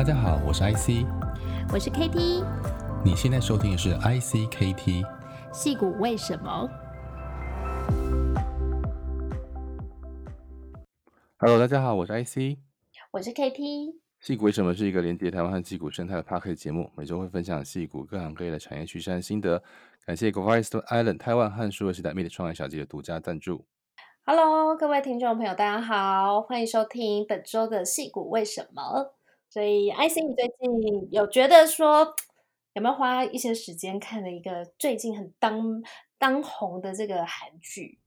[0.00, 1.04] 大家好，我是 IC，
[1.70, 2.42] 我是 KT，
[3.04, 5.06] 你现在收听的是 ICKT，
[5.52, 6.66] 戏骨为什么
[11.36, 12.56] ？Hello，大家好，我是 IC，
[13.10, 19.62] 我是 KT，戏骨为什么是一个连接台湾和矽谷生态的 Podcast 节目，每周会分享戏骨各行各业的产业趋势和心得。
[20.06, 23.66] 感谢 Globalized Island 台湾和数位时代 Meet 创业小姐的独家赞助。
[24.24, 29.12] Hello，各位听众朋友，大家好，欢迎收听本周的戏骨为什么。
[29.50, 32.14] 所以，IC，你最近有觉得说
[32.74, 35.82] 有没有花一些时间看了一个最近很当
[36.18, 37.98] 当红的这个韩剧？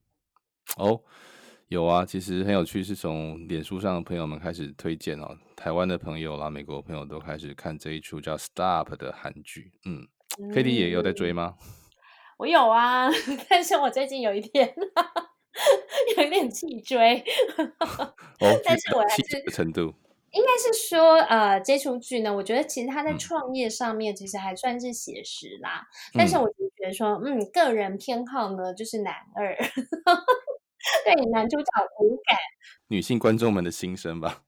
[0.78, 1.02] 哦，
[1.68, 9.74] 有啊，其实很有趣，是从脸书上的朋友们开始推荐哦，台湾的朋友啦、美国朋友都开始看这一出叫《Stop》的韩剧。
[9.86, 10.08] 嗯，
[10.40, 11.58] 嗯，KT 也有在追吗？
[12.38, 13.10] 我有啊，
[13.50, 14.74] 但是我最近有一点
[16.18, 17.20] 有一点弃追。
[18.40, 19.94] 哦， 但是我还是弃的程度。
[20.34, 25.88] 应该是说，呃，这出剧呢，我觉得其实他在创业上面其实还算是写实啦。
[26.14, 29.56] 嗯、但是我就觉得说，嗯，个人偏好呢就是男二，
[31.06, 31.66] 对男主角
[32.00, 32.36] 无感。
[32.88, 34.42] 女性观众们的心声吧。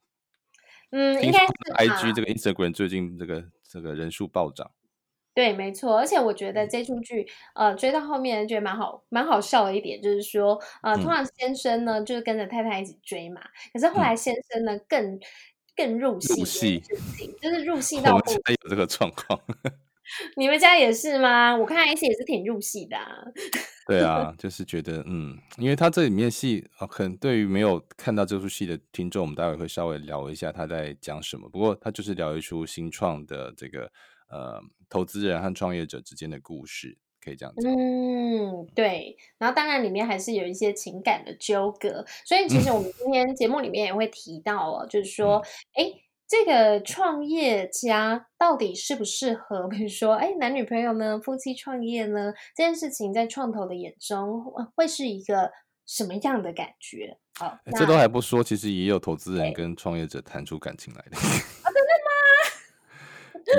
[0.89, 4.71] 嗯，应该是 IG 这个 Instagram 最近这个这个人数暴涨。
[5.35, 5.97] 对，没错。
[5.97, 13.41] 而且我觉得这出剧，呃，追到后面觉得蛮好，蛮好笑的一点就是说，呃，通常先生呢就是跟着太太一起追嘛，
[13.71, 15.19] 可是后来先生呢更。
[15.75, 16.83] 更入戏，入戏
[17.41, 18.15] 就是入戏到。
[18.15, 19.39] 我们家有这个状况，
[20.37, 21.55] 你们家也是吗？
[21.55, 23.25] 我看 IC 也是挺入戏的啊。
[23.87, 31.47] 对啊，就是觉得嗯，因为他这里面戏啊，可能对于没有看到这出戏的听众，我们待会会稍微聊一下他在讲什么。
[31.49, 33.91] 不过他就是聊一出新创的这个
[34.29, 34.59] 呃
[34.89, 36.97] 投资人和创业者之间的故事。
[37.25, 45.41] 可以这样子，嗯，对，然后当然里面还是有一些情感的纠葛，所以其实我们今天节目里面也会提到哦，就是说，
[45.73, 45.91] 哎，
[46.27, 54.43] 这个创业家到底适不适合， 比如说，哎，男女朋友呢，夫妻创业呢，这件事情在创投的眼中
[54.75, 55.49] 会是一个
[55.87, 57.17] 什么样的感觉？
[57.39, 61.17] 好，这都还不说，其实也有投资人跟创业者谈出感情来的。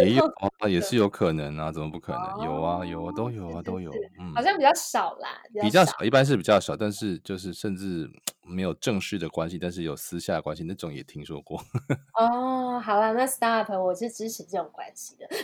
[0.04, 2.22] 也 有啊，也是有可能啊，怎么不可能？
[2.22, 3.90] 哦、有啊，有啊，都有啊，都有。
[4.18, 8.10] 嗯，好像比较少啦，比较少，一般是比较少，但是就是甚至
[8.42, 11.62] 没有正式的关系，但是有私下的关系，那种也听说过。
[12.18, 15.26] 哦，好了，那 Start 我是支持这种关系的。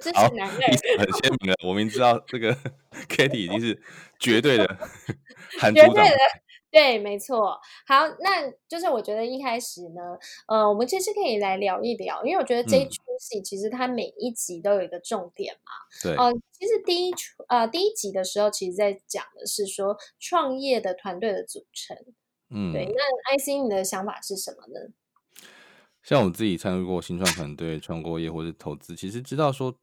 [0.00, 0.60] 支持男人，
[0.98, 1.56] 很鲜明了。
[1.64, 2.54] 我明知道这个
[3.08, 3.80] KT 已经是
[4.18, 4.78] 绝对的
[5.60, 6.04] 韩组长。
[6.72, 7.58] 对，没错。
[7.86, 10.18] 好，那就是我觉得一开始呢，
[10.48, 15.72] 呃，我们其实可以来聊一聊，因为我觉得这一出戏其实它每一集都有一个重点嘛。
[16.02, 16.16] 对。
[16.16, 21.96] 呃，其实第一出呃第一集的时候，其实在讲的是说创业的团队的组成。
[22.50, 22.72] 嗯。
[22.72, 22.84] 对。
[22.86, 24.92] 那 IC 你的想法是什么呢？
[26.02, 29.74] 像我自己参与过新创团队、创过业或者投资，其实知道说。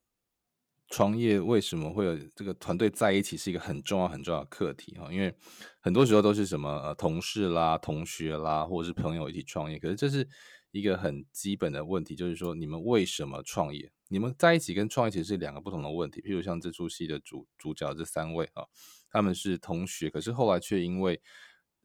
[0.90, 5.36] 创业为什么会有这个团队在一起是一个很重要很重要的课题哈，因为
[5.80, 10.28] 很多时候都是什么呃同事啦、同学啦，或者是朋友一起创业，可是这是
[10.72, 13.92] 一个很基本的问题，就是说你们为什么创业？
[14.10, 16.22] 你们在一起跟创业其实是两个不同的问题。
[16.22, 18.64] 譬如像这出戏的主主角这三位啊，
[19.10, 21.20] 他们是同学，可是后来却因为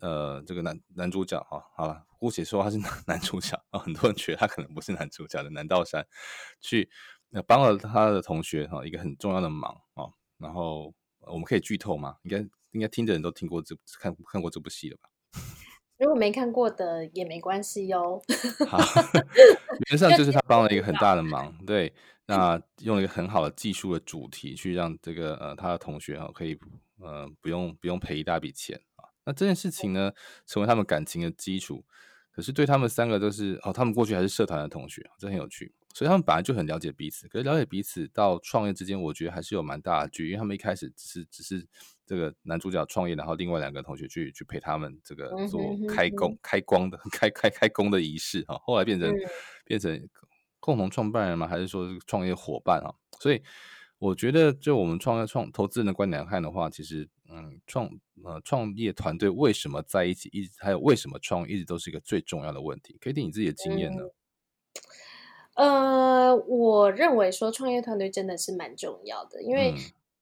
[0.01, 6.07] 呃这个男男主角哈，好了，姑且说他是男 男主角啊，很多人觉得他可能不是男主角的南道山
[6.61, 6.91] 去。
[7.31, 10.05] 那帮了他的同学哈一个很重要的忙啊，
[10.39, 12.17] 然后我们可以剧透吗？
[12.23, 12.39] 应该
[12.71, 15.09] 应该听的人都听过这看看过这部戏了吧？
[15.99, 18.23] 如果没看过的也没关系哟。
[18.69, 18.79] 好，
[19.91, 21.93] 原则上就是他帮了一个很大的忙，对，
[22.27, 26.59] 那用了一个很好的技术的主题去让这个呃他的同学哈可以
[27.01, 30.13] 呃不用不用赔一大笔钱啊，那这件事情呢
[30.47, 31.85] 成为他们感情的基础。
[32.31, 35.75] 可是对他们三个都是哦，他们过去还是社团的同学，这很有趣。
[35.95, 40.31] 所以他们本来就很了解彼此，可是了解彼此到创业之间，我觉得还是有蛮大的距离。
[40.31, 41.67] 因为他们一开始只是只是
[42.07, 48.57] 这个男主角创业，然后另外两个同学去去陪他们这个做开工、开光的开开开工的仪式哈。
[48.63, 49.19] 后来变成、嗯、
[49.65, 50.09] 变成
[50.61, 51.49] 共同创办人吗？
[51.49, 52.95] 还是说是创业伙伴啊？
[53.19, 53.43] 所以
[53.99, 57.91] 我觉得，就我们创业创投资人的观点来看的话，其实嗯，创
[58.23, 62.97] 呃创业团队为什么在一起，一直还有为什么创业一直都是一个最重要的问题。
[63.01, 64.05] KT 你自己的经验呢？
[64.05, 64.13] 嗯
[65.59, 69.75] 呃，我认为说创业团队真的是蛮重要的，因为，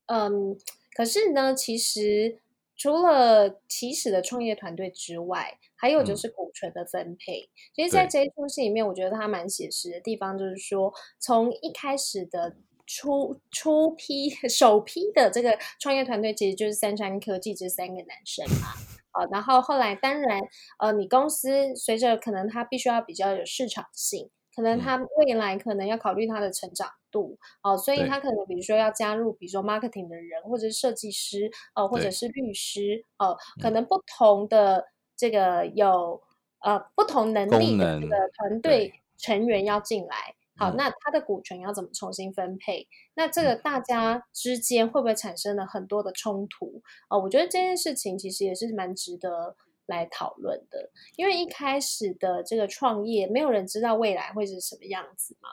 [0.06, 0.58] 嗯，嗯，
[0.94, 2.38] 可是呢，其实
[2.74, 7.50] 除了起始的创业团队之外，还有就是股权的分配。
[7.74, 12.56] 其实、嗯，在这一出戏里面，我觉得它蛮写实的地方，就是说，从一开始的
[12.86, 18.68] 初初批 首批的这个创业团队，其实就是三川科技这三个男生嘛。
[19.12, 20.40] 啊，然后后来当然，
[20.78, 36.22] 呃，你公司随着可能它必须要比较有市场性，可能他未来可能要考虑他的成长度哦、呃，所以他可能比如说要加入，比如说 marketing 的人，或者是设计师哦、呃，或者是律师哦、呃，可能不同的这个有
[36.60, 40.34] 呃不同能力的这个团队成员要进来。
[40.58, 42.88] 好，那他的股权要怎么重新分配？
[43.12, 46.80] 那这个大家之间会不会产生了很多的冲突？
[47.10, 49.54] 哦，我觉得这件事情其实也是蛮值得
[49.86, 55.48] 来讨论的，因为一开始的这个创业，没有人知道未来会是什么样子嘛。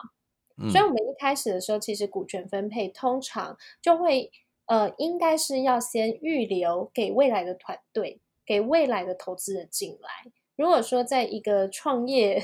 [0.56, 4.30] 嗯，所以我们一开始的时候，其实股权分配通常就会，
[4.66, 10.32] 呃，应该是要先预留给未来的团队，给未来的投资人进来。
[10.56, 12.42] 如果说在一个创业，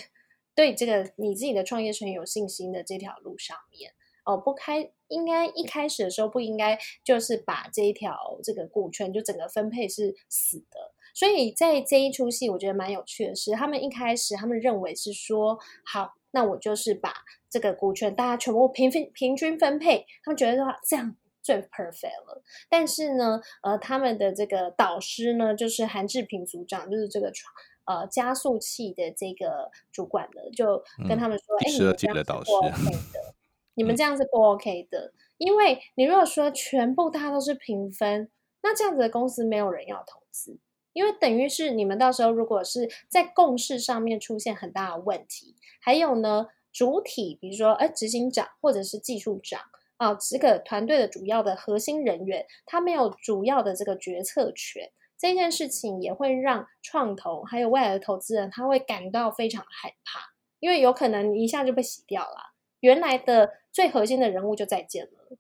[0.55, 3.93] 对这个你自己的创业是很有信心的这条路上面
[4.25, 17.13] 哦，不开应该一开始的时候不应该就是把这一条这个股权就整个分配是死的，所以在这一出戏我觉得蛮有趣的是，他们一开始他们认为是说好，那我就是把
[17.49, 27.53] 这个股权大家全部平分平均分配，他们觉得说这样最 perfect 了，但是呢，呃，他们的这个导师呢就是韩志平组长，就是这个创。
[27.87, 31.97] 呃，加速器的这个主管呢，就跟他们说：“哎、嗯， 你们
[32.37, 33.33] 这样是不 OK 的，
[33.75, 38.31] 你们这样是不 OK 的，因为你如果说全部大家都是平分，
[38.63, 40.57] 那这样子的公司没有人要投资，
[40.93, 49.61] 因为等于是你们到时候如果是在共识上面出现很大的问题，还有呢，主体比如说哎，执行长或者是技术长
[49.97, 54.91] 啊，这个团队的主要的核心人员，他没有主要的这个决策权。”
[55.21, 60.19] 这件事情也会让创投还有未来的投资人，他会感到非常害怕，
[60.61, 65.37] 因为有可能一下就被洗掉了，原来的最核心的人物就再见了。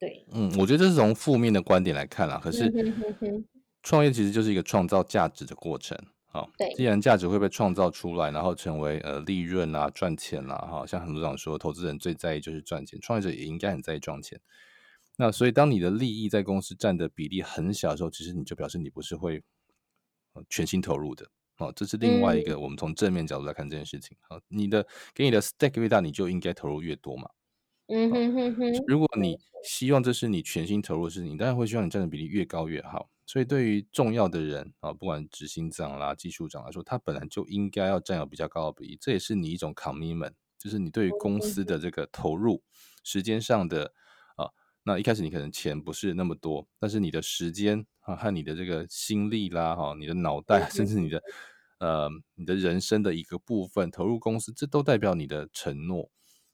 [0.00, 2.40] 对，嗯，我觉得这是从负面的观点来看啦。
[2.42, 2.68] 可是，
[3.82, 5.96] 创业其实就是一个创造价值的过程。
[6.32, 14.40] 好，对，既然价值会被创造出来，然后成为呃利润啊、赚钱啦，哈，像很多人说，投资人最在意就是赚钱，创业者也应该很在意赚钱。
[15.16, 19.42] 那所以，当你的利益在公司占的比例很小的时候，其实你就表示你不是会
[20.48, 21.26] 全心投入的
[21.58, 21.72] 哦。
[21.74, 24.16] 这是另外一个我们从正面角度来看这件事情。
[24.28, 27.28] 好，你的给你的 stake 越大，你就应该投入越多嘛。
[27.88, 28.84] 嗯哼哼哼。
[28.86, 33.10] 如果你希望这是你全心投入的事情，你当然会希望你占的比例越高越好。
[33.30, 38.98] 所以，对于重要的人啊，不管执行长啦、技术长来说，他本来就应该要占有比较高的比例。
[39.00, 42.60] 这也是你一种 commitment，就是你对于公司的这个投入，
[43.04, 43.92] 时间上的
[44.34, 44.50] 啊。
[44.82, 51.22] 那一开始你可能钱不是那么多，但是你的时间啊和你的这个心力啦哈，你的脑袋 甚至你的
[51.78, 56.10] 呃你的人生的一个部分投入公司，这都代表你的承诺。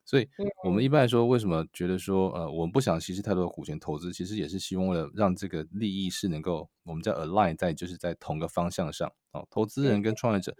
[0.06, 0.26] 所以
[0.64, 9.42] 我们一般来说，为什么觉得说呃我们不想稀释太多的股权投资，其实也是希望为了让这个利益是能够我们叫 align 在就是在同个方向上啊。
[9.50, 10.54] 投资人跟创业者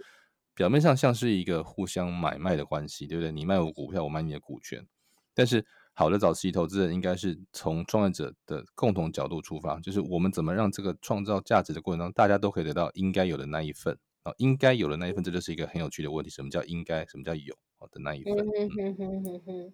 [0.54, 3.32] 表面上像是一个互相买卖的关系，对不对？
[3.32, 4.86] 你卖我股票，我买你的股权，
[5.32, 5.64] 但是。
[5.98, 16.30] 好的早期投资人应该是从创业者的共同角度出发，就是我们怎么让这个创造价值的过程当中，大家都可以得到应该有的那一份啊，应该有的那一份，这就是一个很有趣的问题。
[16.30, 17.06] 什么叫应该？
[17.06, 18.32] 什么叫有好的那一份？
[18.34, 19.72] 嗯哼哼哼哼。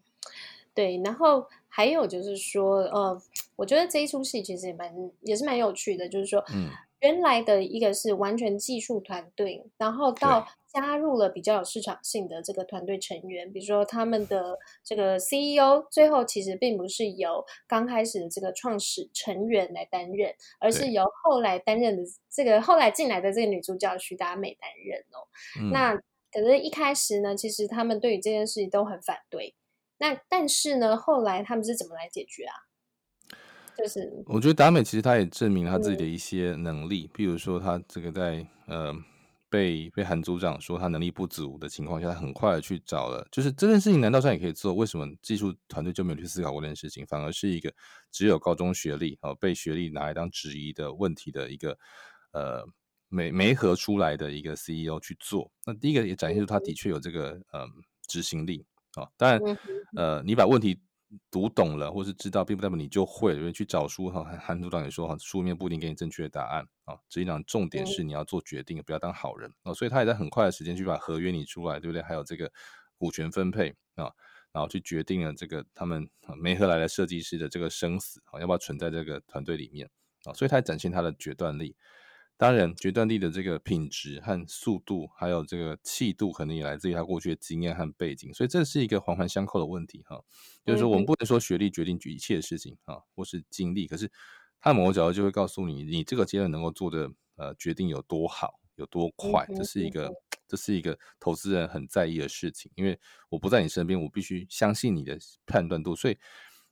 [0.75, 3.21] 对，然后还有就是说，呃，
[3.57, 6.69] 我觉得这一出戏其实也蛮也是蛮有趣的，就是说，嗯。
[7.01, 25.29] 原来的一个是完全技术团队，然后到加入了比较有市场性的这个团队成员，比如说他们的这个 CEO，最后其实并不是由刚开始的这个创始成员来担任，而是由后来担任的这个后来进来的这个女主角徐达美担任哦。
[25.61, 25.95] 嗯、那
[26.33, 29.55] 可是一开始呢，其实他们对于这件事情都很反对。
[29.99, 32.55] 那但是呢，后来他们是怎么来解决啊？
[33.77, 38.95] 就是，我觉得达美其实他也证明他自己的一些能力，比、嗯、如说他这个在呃
[39.53, 44.73] 被被韩组长说他能力不足的情况下，他很快的去找了，就是这件事情难道上也可以做？
[44.73, 47.71] 为什么技术团队就没有去思考过这件事情，反而是一个
[48.11, 51.79] 只有高中学历啊被学历拿来当质疑的问题的一个
[52.33, 52.65] 呃
[53.09, 55.53] 没没合出来的一个 CEO 去做？
[55.67, 57.69] 那第一个也展现出他的确有这个嗯
[58.09, 59.39] 执行力啊，当然
[59.95, 60.81] 呃你把问题。
[61.31, 63.35] 读懂了，或是知道，并不代表你就会。
[63.37, 66.95] 因为去找书哈，韩组长也说哈，书面不一定给你正确的答案啊。
[67.09, 69.75] 执行长，重点是你要做决定，嗯、不要当好人啊。
[69.75, 72.03] 所以他也在很快的时间去把合约拟出来，对不对？
[72.03, 72.51] 还有这个
[72.97, 74.11] 股权分配啊，
[74.53, 79.91] 然后去决定了这个他们没合来的设计师的这个生死啊，要不要存在这个团队里面
[80.25, 80.33] 啊？
[80.33, 81.77] 所以他展现他的决断力。
[82.37, 90.21] 当然，决断力的这个品质和速度，还有这个气度，可能也来自于他过去的经验和背景，所以这是一个环环相扣的问题哈。
[90.65, 94.11] 就是说，我们不能说学历决定一切的事情啊，或是经历，可是
[94.61, 100.11] 他某个角度就会告诉你，你这个阶段能够做的呃决定有多好，有多快，这是一个
[100.49, 102.73] 这是一个投资人很在意的事情。
[102.75, 102.99] 因为
[103.29, 105.95] 我不在你身边，我必须相信你的判断度。
[105.95, 106.19] 所以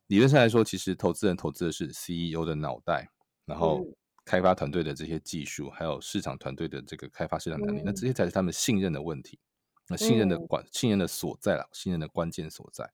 [0.08, 3.10] 理论上来说，其实投资人投资的是 CEO 的脑袋，
[3.44, 3.84] 然后
[4.30, 9.40] 开发团队的这些技术，还有市场团队的这个开发市场能力，那这些才是他们信任的问题。
[9.88, 12.92] 那信任的关，信任的所在啦，信任的关键所在。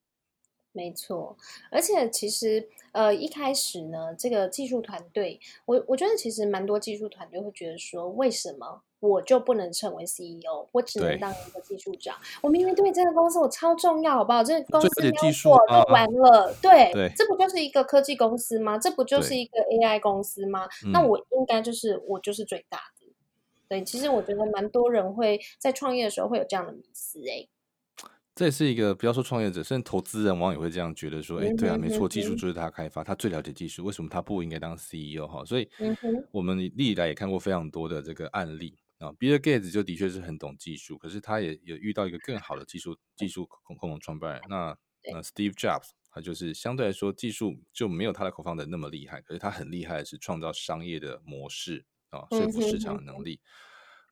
[0.73, 1.37] 没错，
[1.71, 12.17] 而且其实呃一开始呢，这个技术团队，我我觉得其实蛮多技术团队会觉得说，为什么我就不能成为 CEO，我只能当一个技术长？
[12.43, 14.43] 我明明对这个公司我超重要，好不好？
[14.43, 15.15] 这个公司没有
[15.51, 16.55] 我就完了。
[16.61, 18.77] 对，对，这不就是一个科技公司吗？
[18.79, 20.67] 这不就是一个 AI 公司吗？
[20.93, 23.07] 那我应该就是我就是最大的。
[23.69, 27.49] 对，其实我觉得蛮多人会在创业的时候会有这样的迷思哎。
[28.35, 35.43] 这也是一个，不要说创业者，甚至投资人往往也会这样觉得说，哎，对啊，没错，技术就是他开发，他最了解技术，为什么他不应该当 CEO 哈？
[35.43, 35.67] 所以，
[36.31, 39.13] 我们历来也看过非常多的这个案例啊。
[39.19, 44.43] 比尔盖茨就的确是很懂技术，可是他也也遇到一个更好的技术技术共共同创办人。
[44.49, 44.77] 那
[45.13, 53.41] 那 Steve Jobs 他就是相对来说技术就没有他的 co-founder 那么厉害，可是他很厉害的是创造商业的模式啊，说服市场的能力。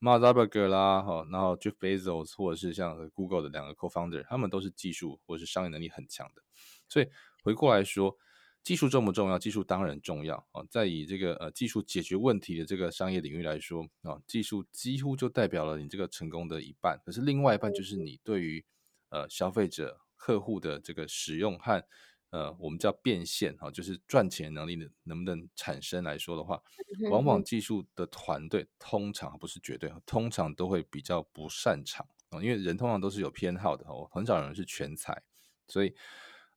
[0.01, 6.43] Mark Zuckerberg 啦，哈，然后 Jeff Bezos 或者是像 Google 的两个 co-founder，他们都是技术或者是商业能力很强的。
[6.89, 7.09] 所以
[7.43, 8.17] 回过来说，
[8.65, 9.39] 技术重不重要？
[9.39, 10.65] 技术当然重要啊。
[10.69, 17.01] 在以这个呃技术解决问题的这个商业领域来说啊，技术几乎就代表了你这个成功的一半。
[17.05, 18.65] 可是另外一半就是你对于
[19.11, 21.85] 呃消费者客户的这个使用和。
[22.31, 26.61] 呃，我们叫变现哈，就是赚钱能力的能不能产生来说的话，
[27.09, 35.23] 往往技术的团队通常不是绝对，通常都会比较不擅长啊，因为人通常都是有偏好的哦，很少有人是全才，
[35.69, 35.95] 所以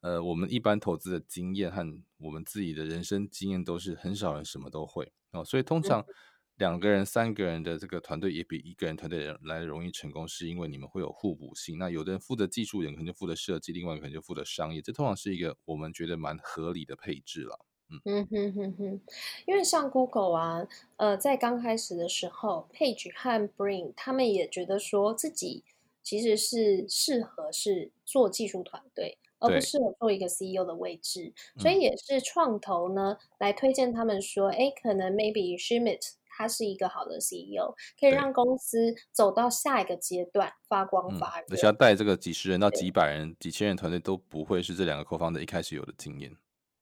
[0.02, 1.86] 呃，我们一般投资的经验和
[2.18, 6.06] 我们自己的人生经验都是很少人什么都会哦，所以通常。
[6.60, 11.78] 两个人、三个人的这个团队也比一个人团队来容易成功，是因为你们会有互补性。
[11.78, 14.82] 那有的人负责技术，人可能就负责设计，另外一个可能就负责商业。
[14.82, 17.64] 这通常是一个我们觉得蛮合理的配置了。
[17.92, 19.02] 嗯嗯哼哼哼，
[19.46, 25.64] 因为像 Google 啊，呃，在刚开始的时候，Page 和 Brin 他们也觉得说自己
[26.02, 36.14] 其实是适合是做技术团队，而不适合做一个 CEO 的位置，所以也是创投呢、嗯、来推荐他们说，哎，可能 Maybe Schmidt。
[36.40, 41.48] 他是一个好的 CEO，可以让公司走到下一个阶段，发光发热。
[41.50, 46.32] 而且要带这个几十人到几百人、几千人团队，都不会是这两个 co-founder 一开始有的经验。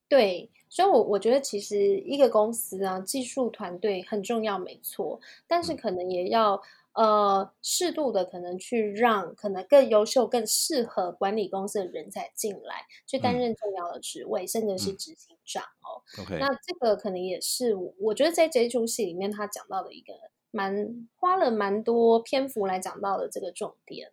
[0.10, 6.62] 对，所以我，我我觉得其实一个公司啊，技术团队很重要，没错，但是可能也要。
[6.96, 16.00] 呃，适度的可能去让可能更优秀、更适合管理公司的人才进来，去担任重要的职位，嗯、甚至是执行长哦。
[16.40, 20.14] 那这个可能也是我觉得在这一出戏里面他讲到的一个
[20.52, 24.10] 蛮花了蛮多篇幅来讲到的这个重点。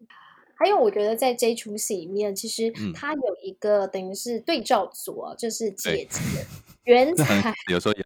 [0.55, 6.21] 还有，我觉得在这一出戏里面，其实他有一个、嗯、等于是对照组哦，就是姐姐。
[6.85, 8.05] 原 才有时候也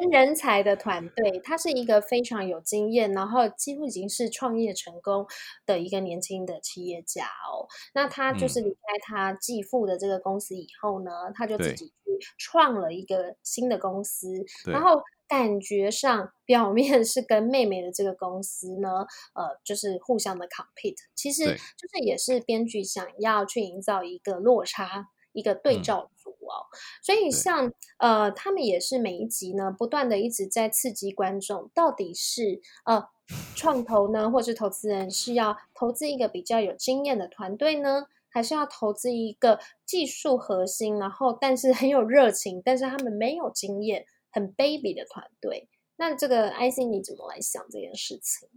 [0.00, 5.26] 原人才的团队，他是一个非常有经验，然后几乎已经是创业成功
[5.66, 7.68] 的一个年轻的企业家哦。
[7.92, 11.92] 那他就是离开他继父的这个公司以后呢，嗯、他就自己去
[12.38, 14.28] 创了一个新的公司，
[14.64, 26.10] 然后感觉上表面是跟妹妹的这个公司呢，呃，就是互相的 compete，其实就是也是编剧想要去营造一个落差，一个对照。
[26.50, 33.08] 嗯所以像呃，他们也是每一集呢，不断的一直在刺激观众，到底是呃
[33.54, 45.68] 创投呢，或是投资人是要投资一个比较有经验的团队呢，还是要投资一个技术核心，然后但是很有热情，但是他们没有经验，很 baby 的团队？
[45.96, 48.48] 那这个 IC 你怎么来想这件事情？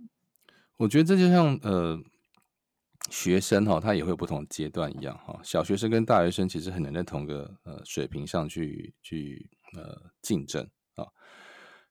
[0.78, 1.98] 我觉得这就像呃。
[3.10, 5.40] 学生哈，他也会有不同阶段一样哈。
[5.44, 11.06] 小学生跟大学生其实很难在同个呃水平上去去呃竞争啊。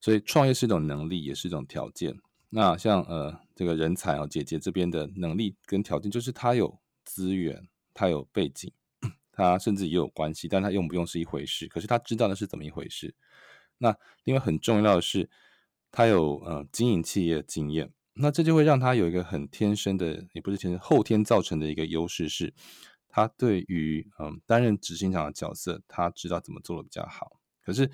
[0.01, 2.17] 所以创业是一种能力，也是一种条件。
[2.49, 8.73] 那像呃这个人才啊，姐姐这边的能力跟条件，就是他有资源，他有背景，
[9.33, 11.69] 他甚至也有关系，但他用不用是一回事。
[11.69, 13.15] 可是他知道那是怎么一回事。
[13.79, 15.31] 那另外很重要的是，
[15.91, 17.93] 他有呃经营企业经验。
[18.15, 22.53] 那这就会让他有一个很天生的，也不是天生，后天造成的一个优势是，
[23.09, 27.41] 他对于嗯担任执行长的角色，他知道怎么做的比较好。
[27.63, 27.91] 可是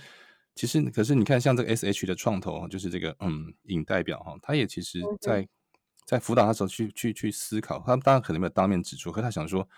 [0.57, 5.49] 其实，可是你看，像这个 SH 的创投，就是这个嗯尹代表哈，他也其实在
[6.05, 9.69] 在辅导他时候去去去思考，他当然可能没有当面指出，可他想说，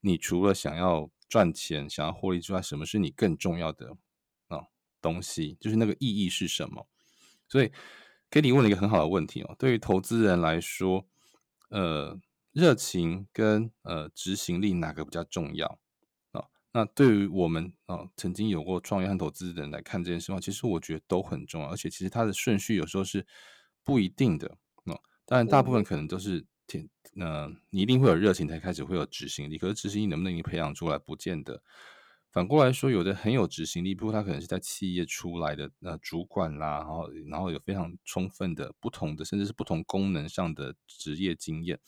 [0.00, 3.94] 你除了想要赚钱、想要获利之外，什么是你更重要的
[4.48, 4.64] 啊
[5.02, 5.58] 东西？
[5.60, 6.88] 就是那个意义是什么？
[7.48, 7.70] 所以。
[8.34, 9.54] 给你问了一个很好的问题哦。
[9.56, 11.06] 对于投资人来说，
[11.68, 12.18] 呃，
[12.50, 15.68] 热情跟呃执行力哪个比较重要
[16.32, 16.46] 啊、哦？
[16.72, 23.24] 那对于我们啊、哦，曾经有过创业和投资的人来看这件事的话，其实我觉得都很重要，而且其实它的顺序有时候是
[23.84, 24.48] 不一定的
[24.86, 25.00] 啊、哦。
[25.24, 26.88] 当然，大部分可能都是挺
[27.20, 31.62] 呃，你一定会有热情才开始会有执行力，可是执行力能不能你培养出来，不见得。
[32.34, 41.78] 反过来说，有的很有执行力，不过他可能是在企业出来的呃主管啦，然后然后有非常充分的不同的，甚至是不同功能上的职业经验，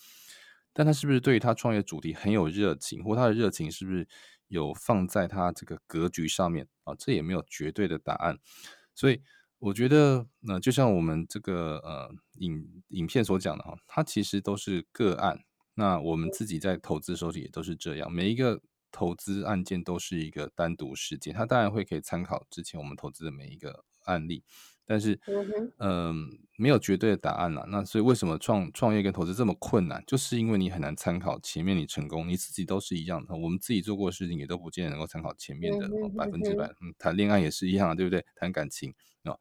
[0.73, 4.07] 但他是不是对于他创业主题很有热情，或他的热情是不是
[4.47, 6.95] 有放在他这个格局上面啊？
[6.97, 8.39] 这也没有绝对的答案。
[8.95, 9.21] 所以
[9.59, 15.41] 我觉得，那、呃、就像我们这个呃影影片所讲的哈，它其实都是个案。
[15.75, 18.63] 那我们自己在投资时候也都是这样，每一个。
[18.91, 24.43] 投资案件都是一个单独事件，它当然会可以参考之前我们投资的每一个案例，
[24.87, 26.15] 但是，嗯、呃，
[26.57, 27.67] 没有绝对的答案啦。
[27.69, 30.03] 那所以为什么创创业跟投资这么困难？
[30.07, 33.35] 就是因为你很难参考前面你成功，你自己都是一样的。
[33.37, 36.67] 我们自己做过的事情也都不见得能够参考前面的百分之百。
[36.81, 38.25] 嗯，谈恋爱也是一样，对不对？
[38.37, 39.37] 谈感情啊，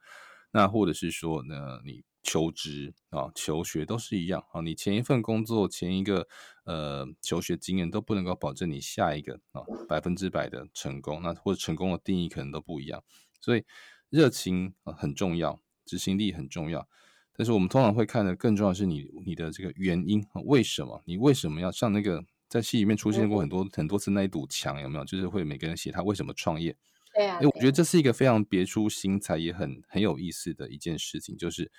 [0.52, 2.04] 那或者是说呢，你。
[2.26, 4.60] 求职啊，求学都是一样啊。
[4.62, 6.28] 你前一份工作、前一个
[6.66, 11.22] 呃求学经验都不能够保证你下一个啊百分之百的成功。
[11.22, 13.04] 那或者成功的定义可能都不一样。
[13.40, 13.64] 所以
[14.10, 16.90] 热情很重要，执行力很重要。
[17.38, 25.06] 但是我们通常会看的更重要的是你你的这个原因啊，为什么你为什么要像那个在戏里面出现过很多、很多次那一堵墙有没有？
[25.06, 26.76] 就是会每个人写他为什么创业。
[27.16, 31.72] 对啊，因为我觉得这是一个非常别出心裁，也很很有意思的一件事情，就是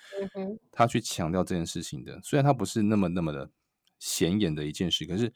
[0.71, 2.15] 他去强调这件事情的。
[2.15, 3.51] 嗯、虽然他不是那么那么的
[3.99, 5.31] 显眼的一件事，可是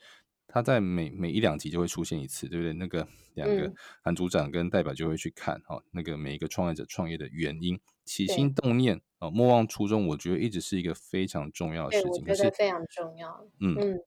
[0.47, 2.73] 他在每每一两集就会出现一次，对不对？
[2.73, 10.07] 那个两个韩组长跟代表就会去看哈、嗯，那个每一个创业者创业的原因、起心动念啊，莫忘初衷。
[10.07, 13.47] 我觉得一直是一个非常重要的事情，我觉得非常重要。
[13.59, 14.03] 嗯嗯，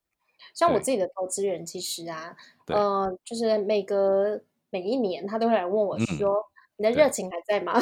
[0.54, 2.34] 像我自己的投资人，其实啊，
[2.66, 4.42] 呃，就是每个。
[4.74, 6.34] 每一年他都会来问我说
[6.74, 7.80] ：“嗯、你的热情还在吗？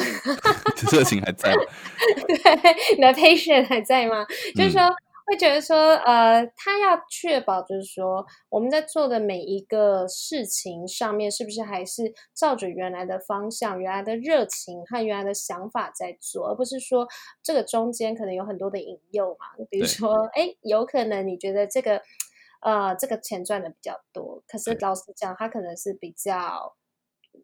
[0.91, 1.63] 热情还在吗？
[2.27, 4.21] 对，你的 patience 还在吗？
[4.21, 4.79] 嗯、 就是说，
[5.25, 5.75] 会觉得说，
[6.05, 17.07] 呃，他要确保，就是说，我们在做的每一个事情上面，是不是还是照着原来的方向、原来的热情和原来的想法在做，而不是说
[17.41, 19.47] 这个中间可能有很多的引诱嘛？
[19.71, 21.99] 比如说，哎，有可能你觉得这个，
[22.61, 26.75] 呃，这个钱赚的比较多，可是老实讲，他可能是比较。”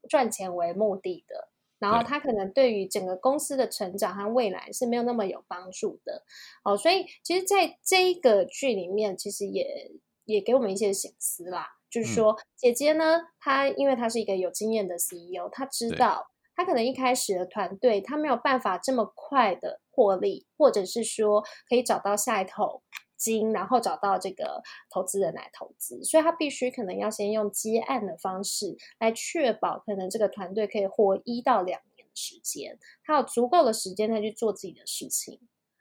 [0.10, 6.24] 赚钱为目的的，然后他可能对于整个公司的成长和未来是没有那么有帮助的。
[6.64, 9.92] 哦，所以其实在这一个剧里面，其实也
[10.26, 11.68] 也给我们一些醒思啦。
[11.90, 22.84] 就是说，姐姐呢，她因为她是一个有经验的 CEO，她知道她可能一开始的团队，她没有办法这么快的获利，或者是说可以找到下一头。
[23.20, 35.40] 金，然后找到这个投资人来投资，所以他必须可能要先用接案的方式来确保，可能这个团队可以活一到两年的时间，他有足够的时间再去做自己的事情。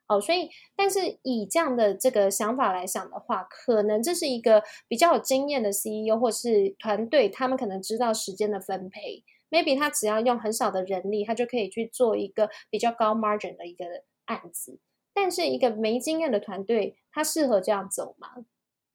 [0.09, 13.85] 哦，所以，但是以这样的这个想法来想的话，可能这是一个比较有经验的 CEO 或是团队，他们可能知道时间的分配，maybe 他只要用很少的人力，他就可以去做一个比较高 margin 的一个
[14.25, 14.79] 案子。
[15.21, 18.29] 但是一个没经验的团队，他适合这样走吗？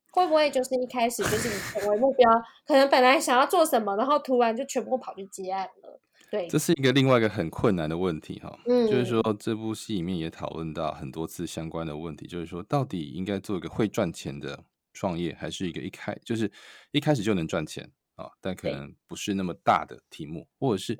[0.10, 2.32] 会不会就是一开始就是以成为目标，
[2.66, 6.00] 可能本来想要做什么，然后突然就全部跑去接案了？
[6.32, 8.58] 对，这是一个另外一个很困难的问题哈。
[8.66, 16.50] 嗯，就是说这部戏里面也讨论到很多次相关的问题，就是说到底应该做一个会赚钱的创业，还是一个一开就是
[16.92, 18.30] 一开始就能赚钱啊？
[18.40, 20.98] 但可能不是那么大的题目，或者是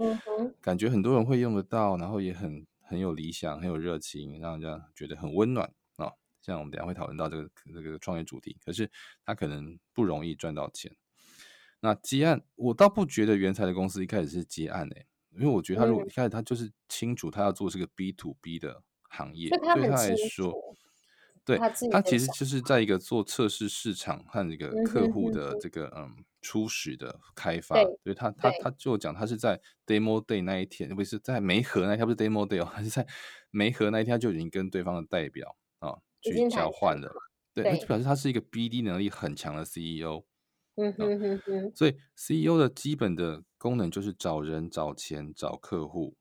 [0.62, 2.68] 感觉很多人会用得到，然后也很。
[2.84, 6.14] 很有理想，很有热情，让人家觉得很温暖啊、哦！
[6.42, 8.90] 像我们等下会讨论到这个这个创业主题，可是
[9.26, 10.96] 他可能不容易赚到钱。
[11.80, 20.54] 那接案，我倒不觉得原材的公司一开始是接案诶、欸，因为我觉得他如果一开始他就是清楚他要做这个 B to B 的行业，对他来说。
[21.46, 33.08] 对他，他其实就是在一个做测试市场和这个客户的这个嗯，嗯初始的开发，对，所以他他他就讲他是在 demo day 那一天，不是在媒合那一天，不是 demo day 哦，还是在
[33.50, 37.12] 媒合那一天他就已经跟对方的代表啊去交换了，
[37.54, 40.26] 对，那就表示他是一个 BD 能力很强的 CEO，
[40.76, 46.16] 嗯哼哼哼，所以 CEO 的基本的功能就是找人、找钱、找客户，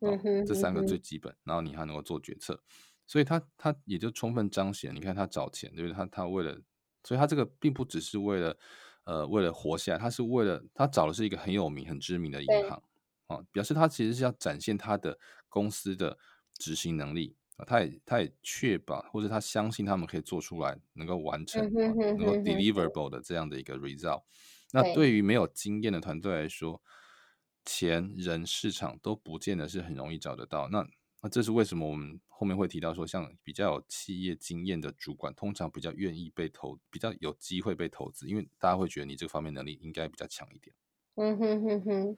[0.00, 2.62] 嗯哼，这三个最基本，然后你还能够做决策。
[3.06, 5.92] 所以他他也就充分彰显，你看他找钱，对不对？
[5.92, 6.56] 他他为了，
[7.02, 8.56] 所以他这个并不只是为了，
[9.04, 12.82] 呃，为了活下来，他是为了他找的是一个很有名、很知名的银行
[13.26, 16.18] 啊，表示他其实是要展现他的公司的
[16.58, 21.62] 执行能力，啊，他也他也确保或者他相信他们可以做出来，能够完成，
[22.16, 24.22] 能够 deliverable 的这样的一个 result。
[24.72, 26.82] 那对于没有经验的团队来说，
[27.64, 30.68] 钱、人、市场都不见得是很容易找得到。
[30.68, 30.86] 那
[31.22, 31.86] 那这是为什么？
[31.86, 40.74] 我们后面会提到说，像比较有企业经验的主管，通常比较愿意被投，比较有机会被投资，因为大家会觉得你这方面能力应该比较强一点。
[41.16, 42.16] 嗯哼哼哼，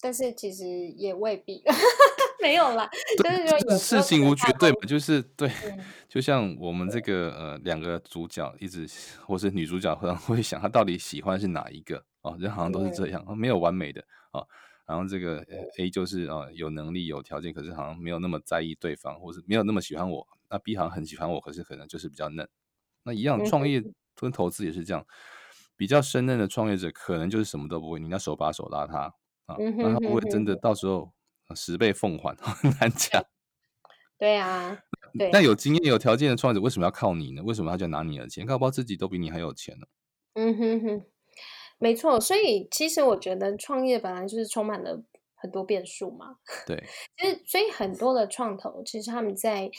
[0.00, 1.62] 但是其实也未必，
[2.40, 2.88] 没有啦。
[3.18, 5.50] 就是说事情无绝对嘛，就是对，
[6.08, 8.88] 就像我们这个呃两个主角一直，
[9.26, 12.34] 或是女主角可能会想，她到底喜欢是哪一个哦？
[12.40, 14.42] 人好像都是这样，没有完美的啊。
[14.88, 15.44] 然后这个
[15.78, 20.26] A 就是啊有能力有条件，可是好像没有那么在意对方，或是没有那么喜欢我。
[20.48, 22.48] 那 B 好像很喜欢我，可是可能就是比较嫩。
[23.02, 23.84] 那一样创业
[24.16, 25.06] 跟投资也是这样。
[25.76, 29.02] 比较生嫩的创业者，可能就是什么都不会，你要手把手拉他
[29.46, 31.12] 啊，那他不会真的到时候
[31.54, 33.22] 十倍奉还， 很难讲。
[34.18, 34.76] 对啊，
[35.16, 35.30] 对。
[35.30, 37.42] 但有经验、有条件的创业者，为什么要靠你呢？
[37.44, 38.44] 为什么他就拿你的钱？
[38.44, 39.86] 搞不好自己都比你还有钱呢？
[40.34, 41.04] 嗯哼哼，
[41.78, 42.20] 没错。
[42.20, 45.02] 所以其实我觉得创业本来就是充满了
[45.34, 46.36] 很多变数嘛。
[46.66, 46.82] 对。
[47.16, 49.70] 其实，所以很多的创投，其实他们在。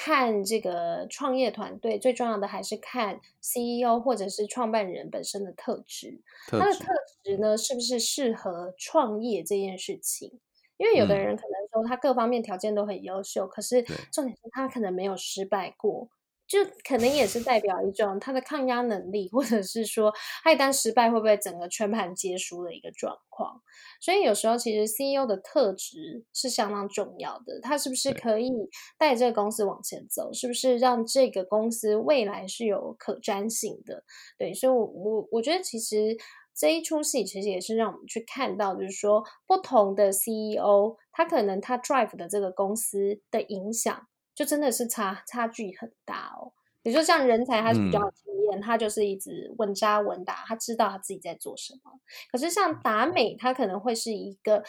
[0.00, 6.20] 看这个创业团队，最重要的还是看 CEO 或者是创办人本身的特质。
[6.46, 6.62] 特质。
[6.62, 6.86] 他的特
[7.24, 10.38] 质呢，是不是适合创业这件事情？
[10.76, 16.08] 因为有的人可能说他各方面条件都很优秀，嗯、可是重点是他可能没有失败过。
[16.48, 16.58] 就
[16.88, 23.60] 可能也是代表一种他的抗压能力，或者是说他一旦失败会不会整个全盘皆输的一个状况。
[24.00, 28.50] 所以有时候其实 CEO 的特质是相当重要的，他是不是可以
[28.96, 34.02] 带这个公司往前走，是不是让这个公司未来是有可瞻性的？
[34.38, 36.16] 对，所以我我我觉得其实
[36.56, 44.08] 这一出戏其实也是让我们去看到，就是说不同的 CEO，他可能他 drive 的这个公司的影响。
[44.38, 46.52] 就真的是差差距很大哦。
[46.80, 51.90] 比如说像人才，他是比较有经验，嗯，他就是一直稳扎稳打，他知道他自己在做什么。
[52.30, 54.62] 可是像达美，他可能会是一个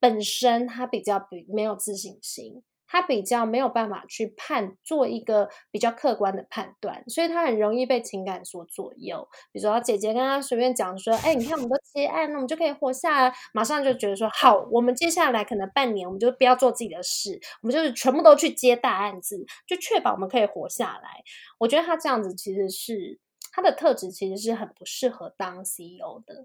[0.00, 2.64] 本身他比较比没有自信心。
[2.92, 9.26] 他比较没有办法去判做一个比较客观的判断，所以他很容易被情感所左右。
[9.50, 21.24] 比如说，姐姐跟他随便讲说：“哎，你看我们都接案，那我们就可以活下来。”马上就觉得说：“好，我们接下来可能半年，我们就不要做自己的事，我们就是全部都去接大案子，就确保我们可以活下来。”
[21.60, 23.18] 我觉得他这样子其实是
[23.52, 26.44] 他的特质，其实是很不适合当 CEO 的。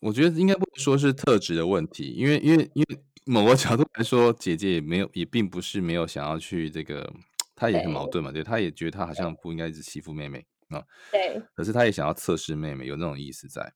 [0.00, 2.98] 我觉得应该不能说是特质的问题，因为因为因为。
[3.28, 7.12] 某个角度来说，姐姐也没有，也并不是没有想要去这个，
[7.54, 13.70] 她也很矛盾嘛，对，她也觉得她好像不应该一直欺负妹妹啊，对，可是她也想要测试妹妹，有那种意思在，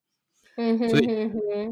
[0.56, 1.06] 嗯哼，所以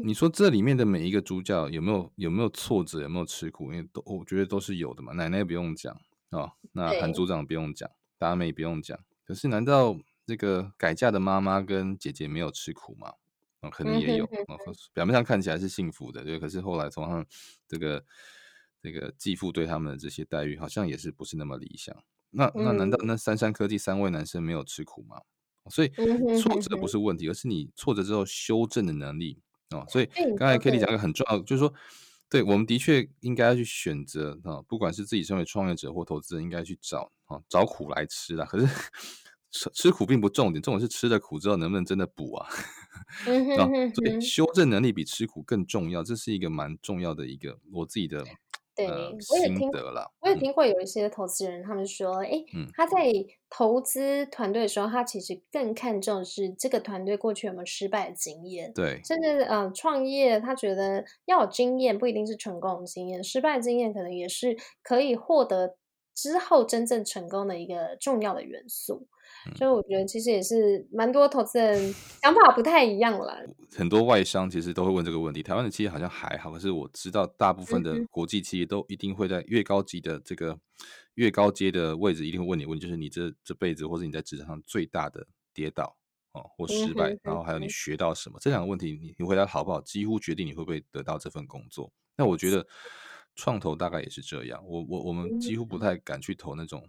[0.03, 3.73] 你说这里面的每一个主角有没有有没有挫折，有没有吃苦？
[3.73, 5.91] 因为都我觉得都是有的嘛，奶奶不用讲
[6.29, 7.89] 啊，那韩组长不用讲，
[8.19, 13.13] 达美不用讲，可是难道这个改嫁的妈妈跟姐姐没有吃苦吗？
[13.61, 14.57] 哦，可能也有，哦，
[14.93, 17.25] 表面上看起来是幸福的，对，可是后来从他们
[17.67, 18.03] 这个
[18.81, 21.95] 这个继父对他们的这些待遇，好像也是不是那么理想。
[22.31, 25.21] 那那难道那三山科技三位男生没有吃苦吗？
[25.69, 25.89] 所以
[26.41, 29.85] 挫折不是问题，而是你挫折之后修正的能力哦。
[29.87, 31.71] 所以刚才 Kelly 讲一个很重要，就是说，
[32.29, 38.43] 对，我们的确应该要去选择啊，不管是自己身为创业者或投资人，应该去找啊找苦来吃啦。
[38.45, 38.67] 可是。
[39.53, 42.47] 吃吃苦并不重点，重点是吃了苦之后能不能真的补啊？
[43.57, 48.23] 啊，所以修正能力比吃苦更重要，这是一个蛮重要的一个我自己的
[48.73, 50.09] 对、我也听得了。
[50.21, 53.13] 我也听过有一些投资人，他们说，哎、嗯，他在
[53.49, 58.71] 投资团队的时候，他其实更看重是这个团队过去有没有失败的经验。
[58.73, 65.75] 对，甚至呃，创业他觉得要有经验，不一定是成功的经验，失败的经验可能也是可以获得
[66.15, 69.05] 之后真正成功的一个重要的元素。
[69.55, 73.43] 所以我觉得其实也是蛮多投资人想法不太一样了。
[73.75, 80.59] 很多外商其实都会问这个问题，台湾的企业好像还好，可是我知道大部分的国际企业都一定会在越高级的这个
[81.15, 85.97] 越高阶的位置，一定会问你问，就是你这这辈子或者你在职场上最大的跌倒
[86.33, 91.91] 哦或失败，然后还有你学到什么这两个问题，你你回答好不好，几乎决定你会不会得到这份工作。
[92.15, 92.67] 那我觉得
[93.35, 96.87] 创投大概也是这样，我我我们几乎不太敢去投那种。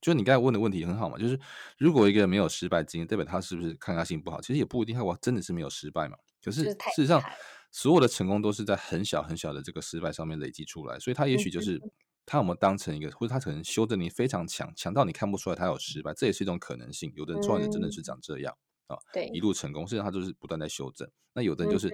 [0.00, 1.38] 就你刚才问的问题很好嘛，就是
[1.78, 4.40] 如果一个人没有失败经验，代表他是不是抗压性不好？
[4.40, 6.16] 其实也不一定，他我真的是没有失败嘛。
[6.42, 7.22] 可是事实上，
[7.70, 11.80] 所有的成功都是在很小很小的这个失败上面累积出来，所以他也许就是
[12.24, 17.12] 他有没有当成一个，或者他可能修正力非常强，强到你看不出来他有失败，这也是一种可能性。
[17.14, 21.08] 有的人创业真的是长这样啊，对，一路成功，实际上他就是不断在修正。
[21.32, 21.92] 那有的人就是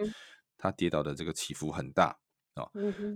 [0.57, 2.17] 他跌倒的这个起伏很大
[2.55, 2.69] 啊。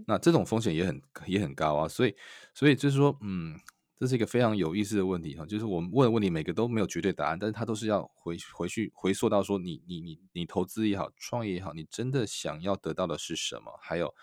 [0.06, 2.14] 那这种风险也很也很高啊，所以
[2.54, 3.58] 所以就是说，嗯，
[4.00, 13.78] 这是一个非常有意思的问题哈，就是我们问的问题每个都没有绝对答案，但是它都是要回回去回溯到说你，你你你你投资也好，创业也好，你真的想要得到的是什么？
[13.82, 14.14] 还有，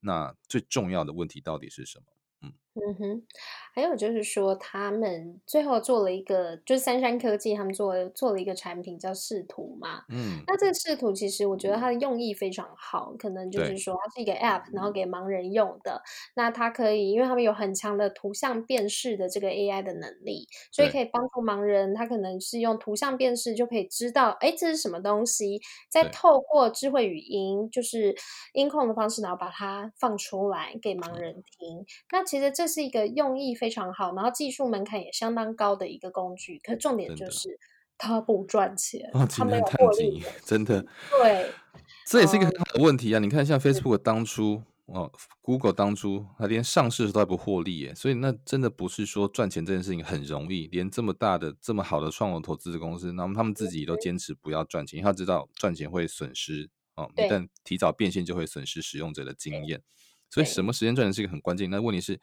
[0.00, 2.06] 那最重要的问题到底是什么？
[2.74, 3.22] 嗯哼，
[3.74, 10.04] 还有就是说，他们最后做了一个，就是三山科技他们做了做了一个产品叫视图嘛。
[10.08, 16.00] 嗯，那这个视图其实我觉得它的用意非常好，可能就是说它是一个 App，然后给盲人用的。
[16.36, 28.14] 那它可以，因为他们有很强的图像辨识的这个 AI 的能力，所以可以帮助盲人，他可能是用图像辨识就可以知道，哎，这是什么东西，再透过智慧语音，就是
[28.52, 31.84] 音控的方式，然后把它放出来给盲人听。
[32.12, 36.60] 那其实这是一个用意非常好，然后技术门槛也相当高的一个工具。
[36.62, 37.58] 可重点就是
[37.98, 40.86] 它不赚钱，它没有获利，真的。
[41.10, 41.50] 对，
[42.06, 43.18] 这也是一个很好的问题啊！
[43.18, 50.66] 嗯、你看，像 Facebook 当初哦，Google 当初，它连上市都还不获利耶，所以那真的不是说赚钱这件事情很容易。
[50.68, 59.82] 连这么大的、这么好的创投投资的公司，那么他们自己都坚持不要赚钱，因为他知道赚钱会损失哦，一旦提早变现就会损失使用者的经验。
[60.32, 61.68] 所以什么时间赚钱是一个很关键。
[61.68, 62.20] 那问题是，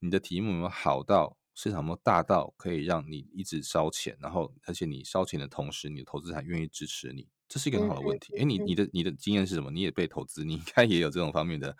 [0.00, 8.36] 你的题目有没有好到市场有没有大到可以让你一直烧钱，然后而且你烧钱的同时，你的投资还愿意支持你，这是一个很好的问题。
[8.38, 9.70] 哎、你你的你的经验是什么？
[9.72, 11.76] 你也被投资，你应该也有这种方面的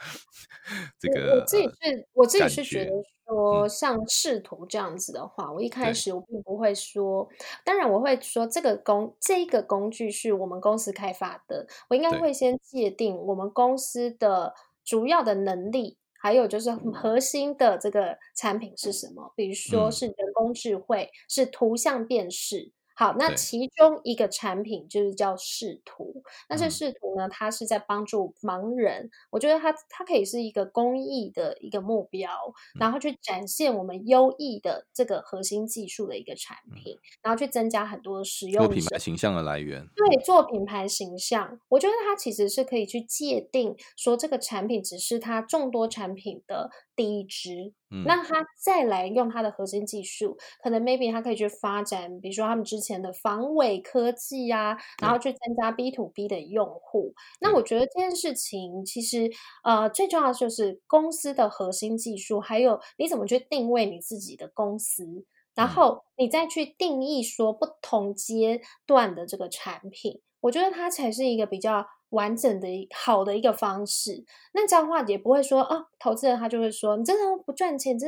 [0.99, 1.39] 这个。
[1.39, 2.91] 我自己是，我自己是觉得
[3.25, 7.29] 说，像视图这样子的话，嗯、我一开始我并不会说，
[7.65, 14.55] 当然我会说这个工这个工具是我们公司开发的，我应该会先界定我们公司的。
[14.85, 19.33] 主要的能力，还有就是核心的这个产品是什么？
[19.37, 22.73] 比如说是人工智慧，是图像辨识。
[22.99, 26.21] 好，那其中一个产品就是叫视图。
[26.49, 29.09] 那这视图呢，它是在帮助盲人。
[29.31, 32.29] 我觉得它它可以是一个公益的一个目标，
[32.77, 39.87] 然后去展现我们优异的这个核心技术的一个产品，然后去增加很多的使用者品牌形象的来源。
[39.95, 47.75] 对，做品牌形象，我觉得它其实是可以去界定说这个产品只是它众多产品的第一支。
[47.91, 57.15] 嗯，那他再来用他的核心技术，可能 maybe 他可以去发展，比如说他们之前的防伪科技啊，然后去增加 B to B 的用户。
[57.41, 59.31] 那我觉得这件事情其实
[59.65, 65.25] 呃最重要的就是公司的核心技术，还有你怎么去定位你自己的公司，
[65.55, 71.87] 然后你再去定义说不同阶段的这个产品，我觉得它才是一个比较。
[72.11, 78.07] 完整的一好的一个方式，那这样的话也不会说啊，投资人他就会说你这种不赚钱，这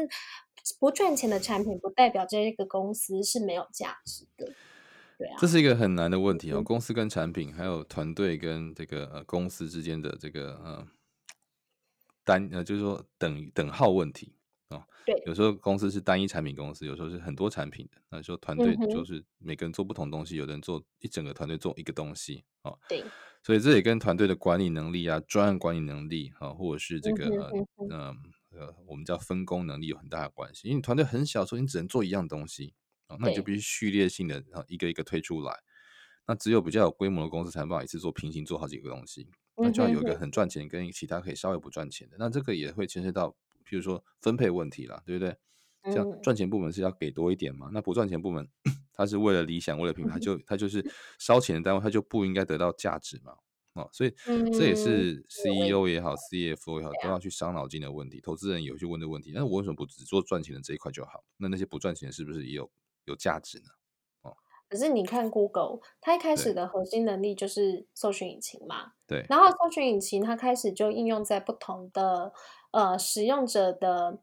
[0.78, 4.52] 不赚钱的产品不代表这个公司是没有价值的，
[5.18, 6.62] 对啊，这是一个很难的问题哦。
[6.62, 10.86] 公司跟产品，还有团队跟这个呃公司之间的这个呃
[12.24, 14.34] 单呃，就是说等等号问题。
[14.68, 18.00] 哦，对，有时候公司是单一产品公司，有时候是很多产品的。
[18.08, 22.44] 那时候团队就是每个人做不同东西，嗯、有的人做一整个团队做一个东西。
[22.62, 23.02] 哦，对，
[23.42, 28.16] 所以这也跟团队的管理能力啊、专案管理能力啊，或者是这个嗯呃，
[28.58, 30.68] 呃，我们叫分工能力有很大的关系。
[30.68, 32.74] 因为你团队很小，所以你只能做一样东西
[33.06, 35.60] 啊，那你就必须序列性的啊一个一个推出来。
[36.26, 39.28] 那只有比较有规模的公司才能办法一次做平行做好几个东西。
[39.56, 42.16] 那就要有一个很赚钱，跟其他可以稍微不赚钱的。
[42.18, 43.36] 那这个也会牵涉到。
[43.62, 45.36] 譬如说分配问题啦，对不对？
[45.94, 47.68] 像赚钱部门是要给多一点嘛？
[47.68, 48.48] 嗯、那不赚钱部门，
[49.00, 50.84] 他是为了理想，为了品牌，他就他就是
[51.18, 53.32] 烧钱的单位，他就不应该得到价值嘛？
[53.74, 54.12] 哦，所以
[54.52, 58.20] 这也是 CEO 也好，CFO 也好，都要去伤脑筋的问题。
[58.20, 61.24] 投资人有去问的问题，那我为什么不只做赚钱的这一块就好？
[61.38, 62.70] 那那些不赚钱的是不是也有
[63.04, 63.66] 有价值呢？
[64.22, 64.36] 哦，
[64.68, 68.92] 可是你看 Google，它一开始的核心能力就是搜寻引擎嘛？
[69.06, 69.24] 对。
[69.28, 72.32] 然后搜寻引擎它开始就应用在不同的。
[72.72, 74.20] 呃，使用者的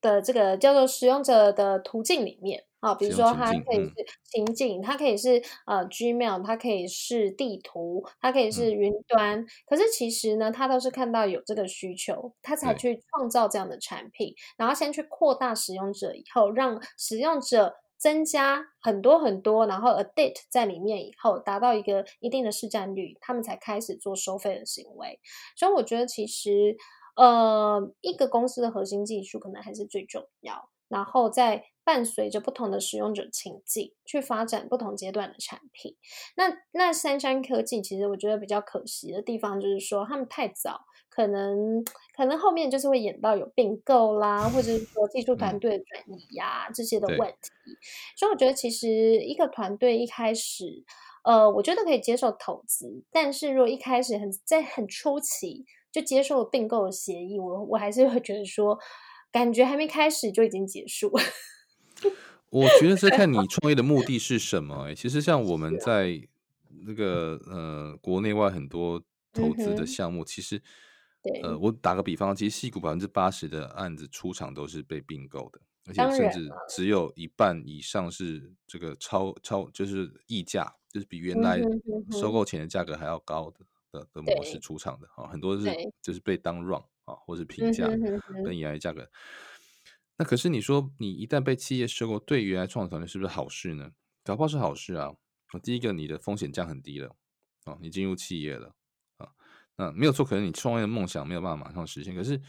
[0.00, 9.44] 的这个叫做使用者的途径里面啊，比如说它可以是情景，它可以是呃 Gmail，它可以是地图，它可以是云端。
[9.66, 25.18] 可是其实呢，它都是看到有这个需求，它才去创造这样的产品，然后先去扩大使用者以后，让使用者增加很多很多，然后 addict 在里面以后，达到一个一定的市占率，他们才开始做收费的行为。
[25.56, 26.76] 所以我觉得其实。
[27.16, 35.96] 呃，一个公司的核心技术可能还是最重要，然后再伴随着不同的使用者情境去发展不同阶段的产品。
[36.36, 41.82] 那那三山科技其实我觉得比较可惜的地方就是说，他们太早，可能
[42.14, 47.50] 可能后面就是会演到有并购啦，或者是说技术团队的转移呀、啊、这些的问题。
[48.16, 50.84] 所以我觉得其实一个团队一开始，
[51.24, 55.64] 呃，我觉得可以接受投资，但是如果一开始很在很初期。
[55.90, 58.78] 就接受了并购的协议，我我还是会觉得说，
[59.30, 61.12] 感觉还没开始就已经结束。
[62.50, 64.94] 我觉得这看你创业的目的 是什么、欸。
[64.94, 66.20] 其实像我们在
[66.86, 70.62] 那个呃国内外很多投资的项目，嗯、其实
[71.42, 75.60] 呃我打个比方，其实戏股百分之八十的案子出场都是被并购的。
[75.86, 81.58] 而且甚至只有一半以上是这个超超，就是溢价，就是比原来
[82.12, 83.60] 收购前的价格还要高的
[83.90, 85.64] 的的模式出场的啊，很多是
[86.02, 87.86] 就是被当 run 啊，或是评价
[88.44, 89.10] 跟原来价格。
[90.16, 93.90] 那可是你说，你一旦被企业收购，对原来创始团队是不是好事呢？
[94.22, 95.12] 搞不好是好事啊。
[95.62, 97.16] 第一个，你的风险降很低了
[97.64, 98.74] 啊，你进入企业了
[99.16, 99.30] 啊，
[99.76, 102.40] 那没有错，可能你创业的梦想没有办法马上实现，可是。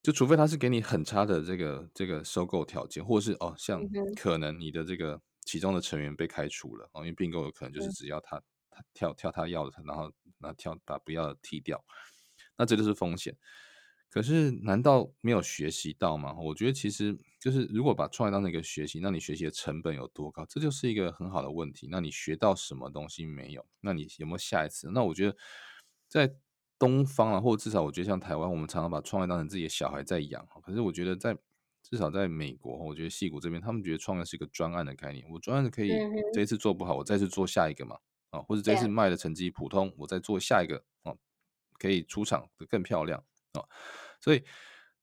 [0.00, 3.82] 就除非他是给你很差的这个这个收购条件，或者是哦，像
[4.16, 11.84] 可能你的这个其中的成员被开除了哦，因为并购有可能就是只要他他跳跳他要的，然后那跳把不要的踢掉，
[12.58, 13.34] 那这就是风险。
[14.10, 16.34] 可是难道没有学习到吗？
[16.38, 20.44] 我觉得其实就是如果把创业当成一个学习，那你学习的成本有多高？
[20.46, 21.88] 这就是一个很好的问题。
[21.90, 23.64] 那你学到什么东西没有？
[23.80, 24.90] 那你有没有下一次？
[24.90, 25.36] 那我觉得
[26.08, 26.34] 在。
[26.80, 30.46] 东方啊，或者至少我觉得像台湾，我们常常把创业当成自己的小孩在养。
[30.62, 31.36] 可是我觉得在
[31.82, 35.28] 至少在美国，我觉得戏谷这边，他们觉得创业是一个专案的概念。
[35.28, 35.90] 我专案可以
[36.32, 37.98] 这一次做不好，我再次做下一个嘛，
[38.30, 41.12] 啊，或者这一次卖的成绩普通，我再做下一个啊，
[41.78, 43.62] 可以出场的更漂亮啊。
[44.20, 44.42] 所以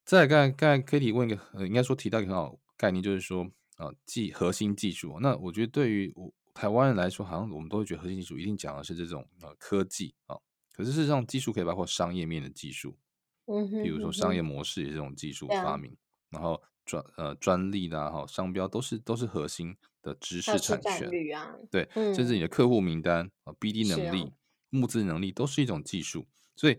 [0.03, 5.17] 再刚才刚才 Kitty 问一个，呃，应该说提到一个很好概念，就是说啊，技核心技术。
[5.21, 10.37] 那我觉得对于我台湾人来说，好像我们都会觉得核心技术一定讲的是这种呃科技啊。
[10.71, 12.97] 可是事实上，技术可以包括商业面的技术，
[13.45, 15.97] 嗯哼，比如说商业模式也是这种技术发明，嗯、
[16.31, 24.33] 然后专呃专利的哈商标都是都是核心的知识产权，啊、对，嗯、甚至你的客户名单啊、BD 能力、哦、
[24.69, 26.77] 募资能力都是一种技术，所以、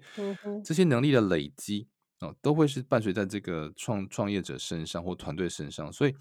[0.65, 1.87] 这些能力的累积
[2.19, 6.15] 啊，都会是伴随在这个创创业者身上或团队身上，所以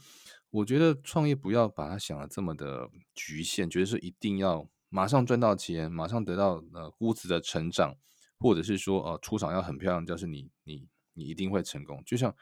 [0.51, 4.69] 我觉得创业不要把它想的这么的局限，觉得是一定要。
[4.89, 7.97] 马上赚到钱，马上得到呃估值的成长，
[8.39, 12.01] 或者是说呃出场要很漂亮，就是你你你一定会成功。
[12.05, 12.33] 就像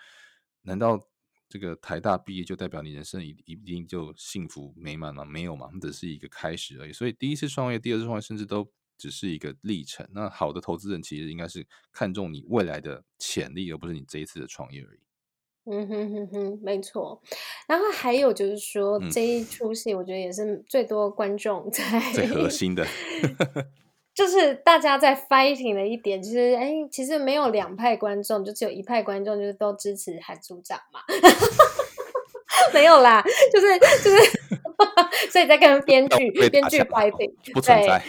[0.61, 0.99] 难道
[1.49, 5.25] 这个台大毕业就代表你人生一一定就幸福美满吗？
[5.25, 6.93] 没有嘛，只是一个开始而已。
[6.93, 8.69] 所以第一次创业、第二次创业，甚至都
[9.03, 10.07] 只是一个历程。
[10.13, 14.99] 那好的投资人其实应该是看重你未来的潜力，而不是你这一次的创业而已。
[15.65, 17.21] 嗯哼哼哼，没错。
[17.67, 21.83] 然后还有就是说，嗯、这一出戏我觉得也是最多观众在
[22.15, 22.87] 最核心的，
[24.15, 31.01] 就是大家在 fighting 的一点，就是哎，其实没有两派观众，就只有一派观众，就是都支持韩组长嘛。
[32.73, 38.03] 没有啦，就是就是，所以在跟编剧编剧 fighting 不存在。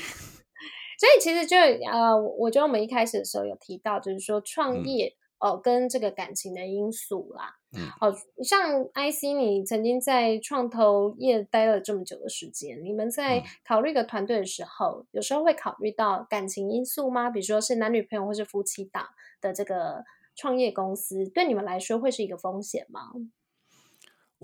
[0.99, 5.07] 所以其实就呃，我觉得我们一开始的时候有提到，就是说创业。
[5.07, 8.11] 嗯哦，跟这个感情的因素啦，嗯，好
[8.43, 17.29] 像 IC，你曾经在创投业待了这么久的时间，你们在考虑一个团队的时候，嗯、有时候会考虑到感情因素吗？
[17.29, 19.05] 比如说是男女朋友或是夫妻档
[19.43, 20.03] 的这个
[20.35, 23.13] 创业公司，对你们来说会是一个风险吗？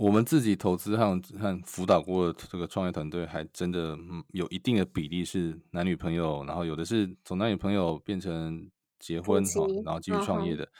[0.01, 8.71] 我们自己投资和和辅导过的这个创业团队，还真的有一定的比例是男女朋友，然后有的是从男女朋友变成。
[9.03, 10.71] 结婚哈，然后继续创业的，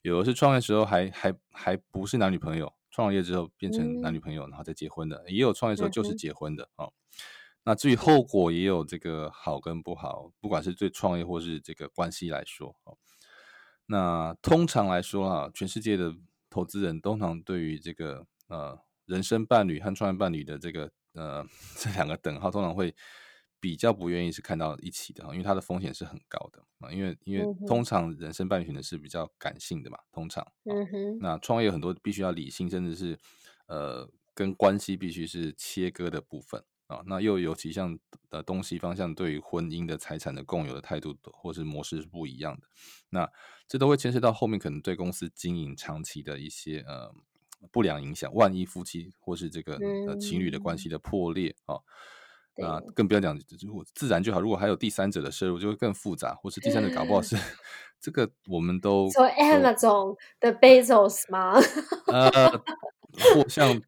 [0.00, 6.90] 有的是创业时候还还还不是男女朋友，创业之后变成男女朋友，然后再结婚的，也有创业时候就是结婚的哦。
[7.64, 12.96] 那至于后果，也有这个好跟不好，不管是对创业或是这个关系来说哦。
[13.84, 16.14] 那通常来说啊，全世界的
[16.48, 21.46] 投资人通常对于这个呃人生伴侣和创业伴侣的这个呃
[21.78, 22.94] 这两个等号，通常会。
[23.58, 26.92] 比较不愿意是看到一起的，因为它的风险是很高的啊。
[26.92, 30.46] 因为因为通常人生伴侣的是比较感性的嘛，通常。
[30.64, 31.18] 嗯哼。
[31.18, 33.18] 那创业有很多必须要理性，甚至是
[33.66, 37.02] 呃跟关系必须是切割的部分啊。
[37.06, 42.68] 那又尤其像呃东西方向对于婚姻的财产的共有的态度或是模式是不一样的。
[43.08, 43.28] 那
[43.66, 47.12] 这都会牵涉到后面可能对公司经营长期的一些呃
[47.70, 48.32] 不良影响。
[48.34, 49.76] 万一夫妻或是这个
[50.06, 51.76] 呃情侣的关系的破裂啊。
[52.64, 54.40] 啊，更不要讲，如果自然就好。
[54.40, 57.36] 如果还有第三者的摄入，就会更复杂，或是第三者搞不好是
[58.00, 61.60] 这个，我们都说 Amazon 的 Bezos 吗？
[62.06, 62.50] 呃，
[63.34, 63.78] 或像，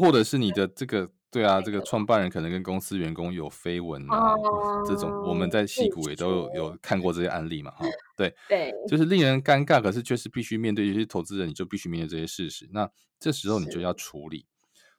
[0.00, 7.84] 或者是你的这个，对啊，这个创办人可能跟公司员工有绯闻啊，哦、这种我们在戏骨也都有有看过这些案例嘛，哈，
[8.16, 14.46] 对 对，就是令人尴尬，可是却是必须面对，有些投资人你就必须面对这些事实，那这时候你就要处理。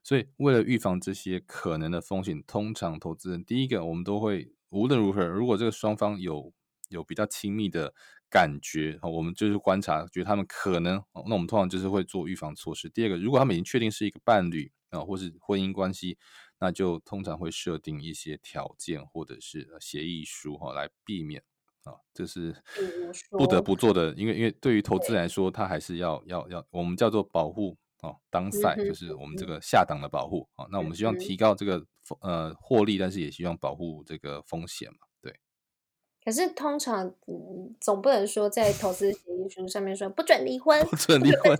[0.03, 6.53] 所以，为了预防这些可能的风险，通常投资人第一个，我们都会无论如何，如果这个双方有
[6.89, 7.93] 有比较亲密的
[8.29, 12.89] 感觉，我们就是观察，觉得他们可能，那我们通常就是会做预防措施。
[12.89, 16.17] 第二个，如果他们已经确定是一个伴侣啊，或是婚姻关系，
[16.59, 21.43] 那就通常会设定一些条件或者是协议书哈，来避免
[21.83, 22.55] 啊，这是
[23.29, 24.13] 不得不做的。
[24.15, 30.65] 因为因为对于投资来说，它还是要要要，我们叫做保护啊，downside，就是我们这个下档的保护啊。
[30.71, 31.85] 那我们希望提高这个
[32.21, 34.97] 呃获利，但是也希望保护这个风险嘛。
[36.25, 41.55] 可是通常，嗯，总不能说在投资协议书上面说不准离婚， 不准离婚，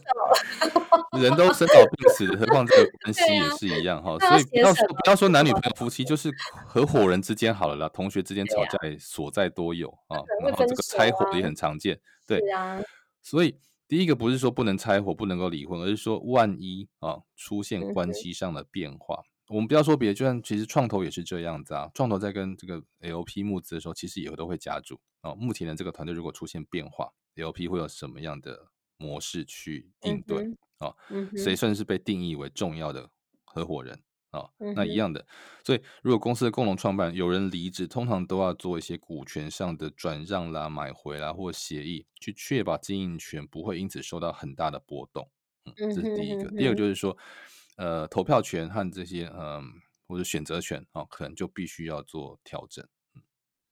[1.22, 4.18] 人都生老病死，何况这个关系也是一样哈。
[4.18, 6.32] 所以不要说不要说男女朋友夫妻，就是
[6.66, 10.18] 合伙人之间好了啦，同学之间吵架所在多有啊。
[10.42, 12.82] 然后这个拆伙也很常见，对啊。
[13.22, 19.22] 所以第一个不是说不能拆伙，不能够离婚，而是说万一啊出现关系上的变化。
[19.48, 21.90] 我们不要说别的，就算其实创投也是这样子啊。
[21.94, 25.36] 创投在跟这个 LP 募资的时候，其实也都会加注啊。
[25.36, 30.96] 目前的这个团队如果出现变化，LP 会有什么样的模式去应对啊？
[31.38, 33.12] 谁算是被定义为重要的
[33.44, 34.50] 合伙人啊？
[34.58, 35.24] 那一样的。
[35.64, 45.30] 所以，如果公司的共同创办有人离职，通常都要做一些股权上的转让啦、买回啦或协议，去确保经营权不会因此受到很大的波动。
[45.66, 46.50] 嗯，这是第一个。
[46.50, 47.16] 第二个就是说。
[47.76, 49.62] 呃，投票权和这些，嗯、呃，
[50.08, 52.86] 或者选择权啊、哦，可能就必须要做调整。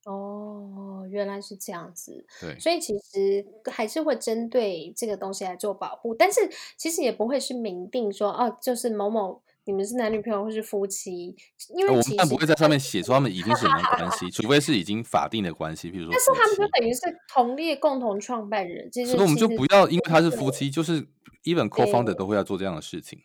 [0.06, 2.26] 哦，原来是这样子。
[2.42, 6.42] 对，所以其实还是会针对这个东西来做保护，但是
[6.76, 11.34] 其实也不会是明定说，哦，就是某某你们是男女朋友或是夫妻，
[11.74, 16.12] 因为我们不会在上面写说他们已经是什么关系，除非是已经法定的关系，比如说。
[16.12, 17.02] 但是他们就等于是
[17.34, 21.02] 同列共同创办人，所以我们就不要因为他是夫妻，就是
[21.46, 23.22] even co-founder 都会要做这样的事情。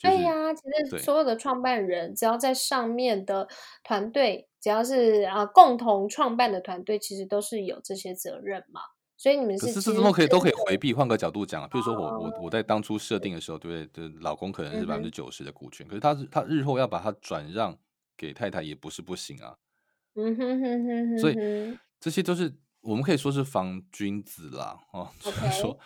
[0.00, 3.46] 就是、对呀、啊，其实所有的创办人只要在上面的
[3.84, 8.80] 团队，只要是啊共同创办的团队，其实都是有这些责任嘛。
[9.18, 10.94] 所以你们是可是这都可以都可以回避。
[10.94, 14.08] 换个角度讲啊，比如说我我我在当初设定的时候，对不对？
[14.08, 17.76] 就老公可能是百分之九十的股权，嗯、可是他是他日后要把它转让
[18.16, 19.58] 给太太，也不是不行啊。
[20.14, 21.18] 嗯哼哼哼哼。
[21.18, 21.36] 所以
[22.00, 25.78] 这些都是我们可以说是防君子啦，哦， 所以说。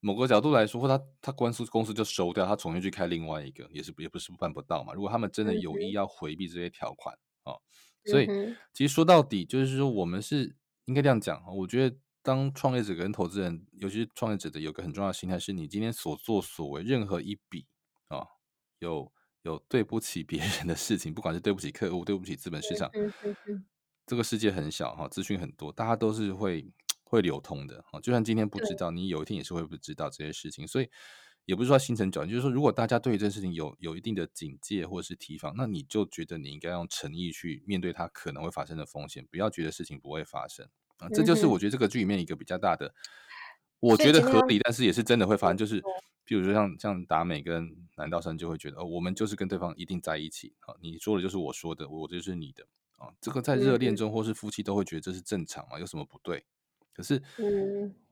[0.00, 4.92] 某个角度来说，或他他官司公司就收掉，他重新去开另外一个，也是也不是办不到嘛。
[4.92, 7.60] 如果他们真的有意要回避这些条款啊、嗯哦，
[8.04, 8.26] 所以
[8.72, 11.42] 其实说到底就是说，我们是应该这样讲。
[11.56, 17.66] 我觉得当创业者跟投资人，尤其是创业者的有个很重要的心态，是你今天所作所为任何一笔
[18.06, 18.28] 啊、哦，
[18.78, 22.88] 有有对不起别人的事情，不管是对不起客户，对不起资本市场，
[24.06, 26.72] 这个世界很小哈，资讯很多，大家都是会。
[27.08, 30.66] 会流通的啊，就算今天不知道，你有一天也是会不知道这些事情。
[30.66, 30.88] 所以
[31.46, 41.08] 也不是说心存侥幸，就是说，如果大家对于这件事情有有一定的警戒或者是提防，那你就觉得你应该用诚意去面对它可能会发生的风险，不要觉得事情不会发生啊。
[41.08, 42.94] 这就是我觉得这个剧里面一个比较大的，
[43.80, 45.56] 我觉得合理，但是也是真的会发生。
[45.56, 45.82] 就是
[46.24, 52.66] 比如说像像达美跟南道生就会觉得，哦，我们就是跟对方一定在一起啊，你说的就是我说的，我就是你的
[52.98, 53.08] 啊。
[53.22, 56.44] 这个在热恋中或是夫妻都会觉得这是正常嘛，有什么不对？
[56.98, 57.22] 可是，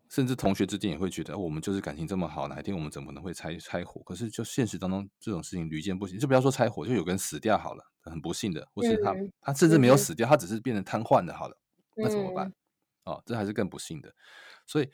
[0.09, 4.01] 甚至同学之间也会觉得，我们就是感情这么好，哪一天我们怎么可能会拆拆伙？
[4.05, 6.16] 可是，就现实当中这种事情屡见不鲜。
[6.16, 11.59] 就不要说拆伙，就有个人死掉好了，很不幸的，或是他他甚至没有死掉，他只是变成瘫痪的，好了，
[11.97, 12.53] 那怎么办？
[13.03, 14.14] 哦，这还是更不幸的。
[14.64, 14.89] 所以，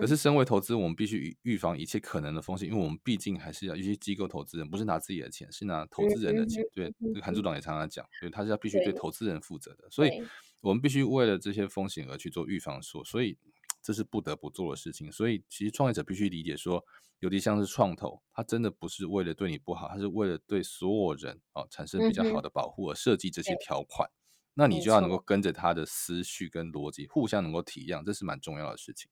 [0.00, 6.64] 可是身为投资，我们必须预预防一切可能的风险，因为我们毕竟还是要一些机构投资人，不是拿自己的钱，是拿投资人的钱。
[6.74, 10.10] 对，这个韩组长也常常讲，对，他是要必须对投资人负责的，所以。
[10.66, 13.38] 我们必须为了这些风险而去做预防说，所以
[13.80, 15.12] 这是不得不做的事情。
[15.12, 16.84] 所以其实创业者必须理解说，
[17.20, 24.10] 尤其像是创投，它真的不是为了对你不好，它是为了对所有人啊产生比较好的保护而设计这些条款。
[24.54, 29.08] 那你就要能够跟着他的思绪跟逻辑，互相能够体谅，这是蛮重要的事情。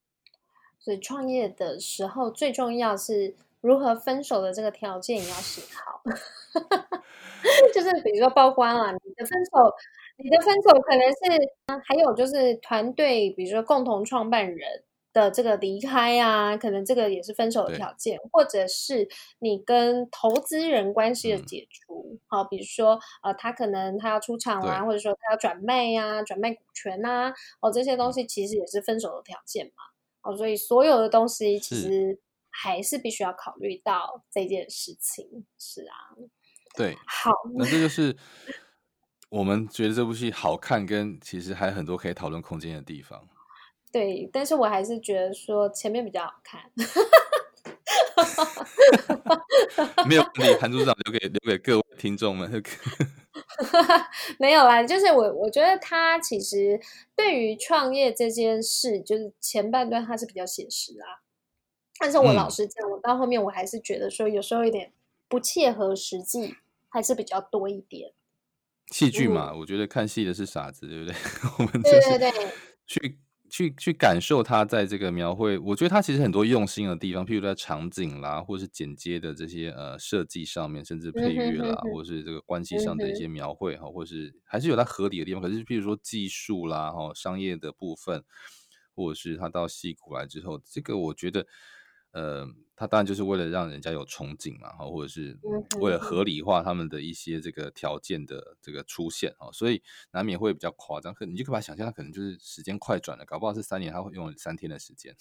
[0.81, 6.03] 所以创业的时候，最重要是如何分手的这个条件也要写好，
[7.73, 9.73] 就是比如说曝光了，你的分手。
[10.17, 19.09] 你的分手可能是，还有就是团队，比如说共同创办人的这个离开啊，可能这个也是分手的条件，或者是
[19.41, 29.83] 你跟投资人关系的解除，好、嗯，比如说呃，他可能他要出场啊，或者说他要转卖呀、啊，转卖股权啊，哦，这些东西其实也是分手的条件嘛，
[30.23, 36.15] 哦，所以所有的东西其实还是必须要考虑到这件事情，是啊，
[36.77, 38.17] 对，好，那这就是。
[39.35, 43.29] 我们觉得这部戏好看，跟其实还有很多可以讨论空间的地方。
[43.91, 46.61] 对，但是我还是觉得说前面比较好看。
[50.07, 52.49] 没有问题，韩组长留给留给各位听众们。
[54.39, 56.81] 没有啦，就是我我觉得他其实
[57.17, 61.27] 对于创业这件事，就是前半段他是比较写实啊。
[61.99, 64.93] 但是我老实讲，嗯、我到后面我还是觉得说，有时候有点
[65.27, 66.55] 不切合实际，
[66.89, 68.13] 还是比较多一点。
[68.91, 71.15] 戏剧嘛，嗯、我觉得看戏的是傻子，对不对？
[71.59, 72.31] 我们对对对，
[72.87, 73.21] 去。
[73.51, 85.41] 去去感受他在这个描绘，我觉得他其实很多用心的地方，譬如在场景啦，或者是剪接的这些呃设计上面，甚至配乐啦，或者是这个关系上的一些描绘哈，或是还是有它合理的地方。
[85.41, 88.25] 可是譬如说技术啦，哈，商业的部分，
[88.93, 91.47] 或者是他到戏骨来之后，这个我觉得。
[92.15, 92.47] 呃，
[92.77, 95.37] 他当然就是为了让人家有憧憬嘛，哈，或者是
[95.81, 101.13] 为了合理化他们的一些这个条件的这个出现，哈，所以难免会比较夸张。
[101.13, 105.15] 可你就可以把它想象，他可能就是时间快转了，搞不好是三年，他会用三天的时间。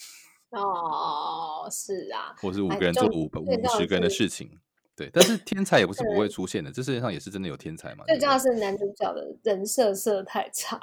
[0.52, 4.60] 哦，是啊，或是五个人做五五十个人的事情，
[4.96, 5.10] 对。
[5.12, 8.06] 但是天才也不是不会出现的，这世界上也是真的有天才嘛。
[8.06, 10.80] 最重要是男主角的人设设太差。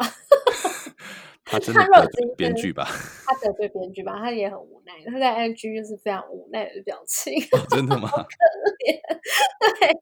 [1.45, 2.87] 他真的得罪编剧吧？
[3.27, 4.19] 他得罪编剧吧？
[4.21, 4.93] 他也很无奈。
[5.11, 7.35] 他在 IG 就是非常无奈的表情。
[7.53, 8.09] 哦、真的吗？
[8.13, 9.01] 可怜。
[9.81, 9.95] 对呀。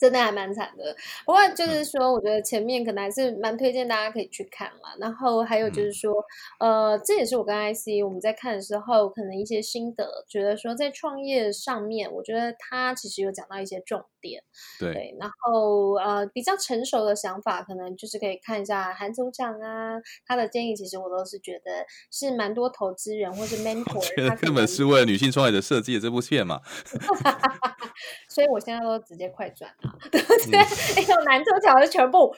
[0.00, 0.96] 真的还蛮惨的，
[1.26, 4.96] 不过就是说，我觉得前面可能还是蛮推荐大家可以去看嘛。
[4.98, 6.10] 然后还有就是说，
[6.58, 14.42] 呃，这也是我跟 IC 我们在看的时候，可能一些心得，觉得说在创业上面，我觉得他其实有讲到一些重点。
[14.78, 15.16] 对，对。
[15.20, 26.60] 然后呃，比较成熟的想法，可能就是可以看一下韩组长啊，他的建议，其实我都是觉得是蛮多投资人或是 mentor，他根本是为了女性创业者设计的这部片嘛。
[28.30, 29.94] 所以我现在都直接快转啊。
[30.10, 30.58] 对不对？
[30.58, 32.34] 哎呦，男主角就全部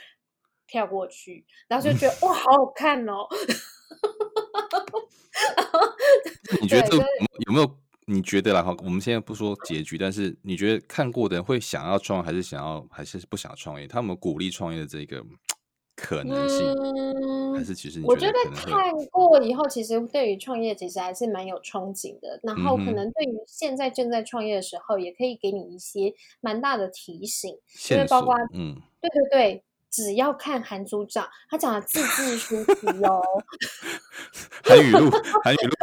[0.67, 3.29] 跳过去，然后就觉得、嗯、哇，好好看哦。
[6.61, 7.79] 你觉得这有没有？
[8.07, 8.61] 你觉得啦？
[8.61, 13.87] 哈，我们现在不说结局，但是你觉得看过的人会想要创业，还是想要，还是不想创业？
[13.87, 15.25] 他们鼓励创业的这个
[15.95, 22.41] 可能性，嗯、还是其实觉我觉得看过以后，其实对于创业其实还是蛮有憧憬的。
[22.43, 27.57] 然后可能对于现在正在创业的时候，也可以给你一些蛮大的提醒，
[27.91, 33.23] 因为包括嗯，对对对，只要看韩组长，他讲的字字书题哦，
[34.65, 35.11] 韩语录，
[35.45, 35.77] 韩语录，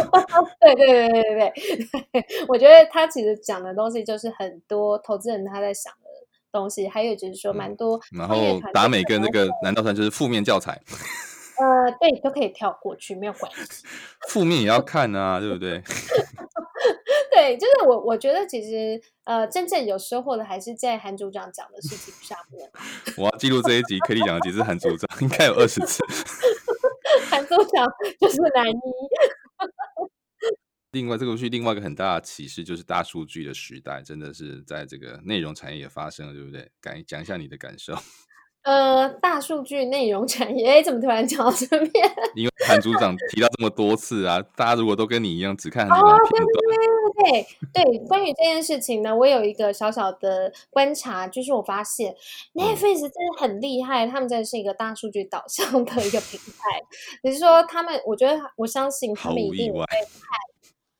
[0.59, 5.98] 对对对对对对，我觉得他其实讲的东西就是很多投资人他在想的。
[6.51, 10.79] 东西还有就是说蛮多、嗯，然后达美跟那个南道山就是负面教材，
[11.59, 13.85] 呃，对，都可以跳过去，没有关系。
[14.29, 15.81] 负面也要看啊，对不对？
[17.31, 22.69] 对，就是我我觉得其实呃，真正有收获的还是在韩组长讲的事情上面。
[23.17, 26.03] 我要记录这一集，可以讲了几次韩组长，应该有二十次。
[27.29, 27.85] 韩组长
[28.19, 28.73] 就是男一。
[30.91, 36.71] 另外，这个剧另外一个很大的启示就是大数据的时代，真的是在这个内容产业也发生了，对不对？
[36.81, 37.93] 感讲一下你的感受。
[38.63, 42.11] 呃，大数据内容产业，哎，怎么突然讲到这边？
[42.35, 48.07] 因为韩组长提到这么多次啊，大家如果都跟你一样只看韩组长片段，哦，对对对对对。
[48.07, 52.13] 关于这件事情呢，我有一个小小的观察，就是我发现
[52.53, 56.81] Netflix 真的很厉害，他们真的是一个大数据导向的一个平台。
[57.23, 59.87] 只是说，他们，我觉得，我相信他们一定会看。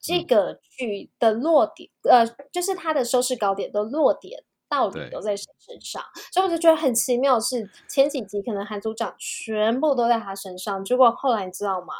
[0.01, 6.01] 这个剧的落点，呃，就是它的收视高点的落点到底都在谁身上？
[6.31, 11.93] 所以我就觉得很奇妙，是前几集可能韩组长全部都在他身上，结果后来你知道吗？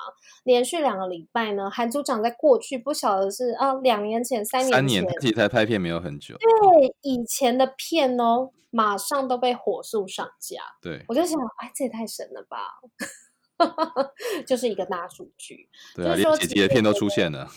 [0.43, 10.61] 连续两个礼拜呢，韩组长在过去不晓得是啊，两年前、三年前，三年才拍片没有很久，对以前的片哦，马上都被火速上架。
[10.81, 12.79] 对，我就想，哎，这也太神了吧！
[14.47, 17.49] 就是一个大数据，对啊，连姐姐的片都出现了。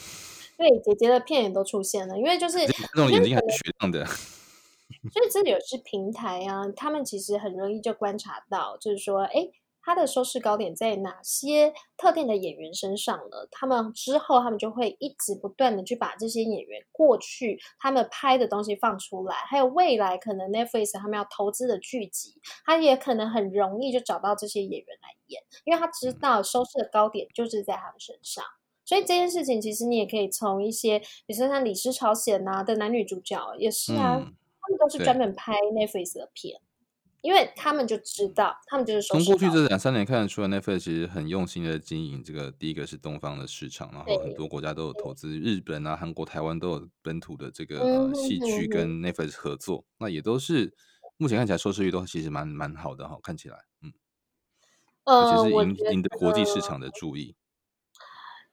[0.62, 2.58] 对，姐姐的片也都出现了，因为就是
[2.94, 4.06] 那种眼睛还是雪亮的，
[5.10, 9.48] 所以这里有些平台啊，他们其实很容易就观察到，就是说，哎，
[9.82, 13.48] 他的收视高点在哪些特定的演员身上呢？
[13.50, 28.44] 他们之后他们就会一直不断的去把这些演员过去他们拍的东西放出来，还有未来可能 Netflix 他们要投资的剧集，他也可能很容易就找到这些演员来演，因为他知道收视的高点就是在他们身上。
[28.84, 36.60] 所以这件事情，其实你也可以从一些，比如说像《李氏朝鲜》呐的男女主角也是啊，嗯、他们都是专门拍 Netflix 的片，
[37.20, 42.50] 因为他们就知道，他们就是从过去这两三年看得出来，Netflix 其实很用心的经营这个。
[42.50, 50.74] 第一个是东方的市场，然后很多国家都有投资，日本啊、韩国、台湾都有本土的这个、呃、戏剧跟 Netflix 合作，那也都是
[51.16, 53.92] 目前看起来收视率都其实蛮蛮好的哈，看起来，嗯，
[55.04, 57.36] 呃、而且是赢赢得国际市场的注意。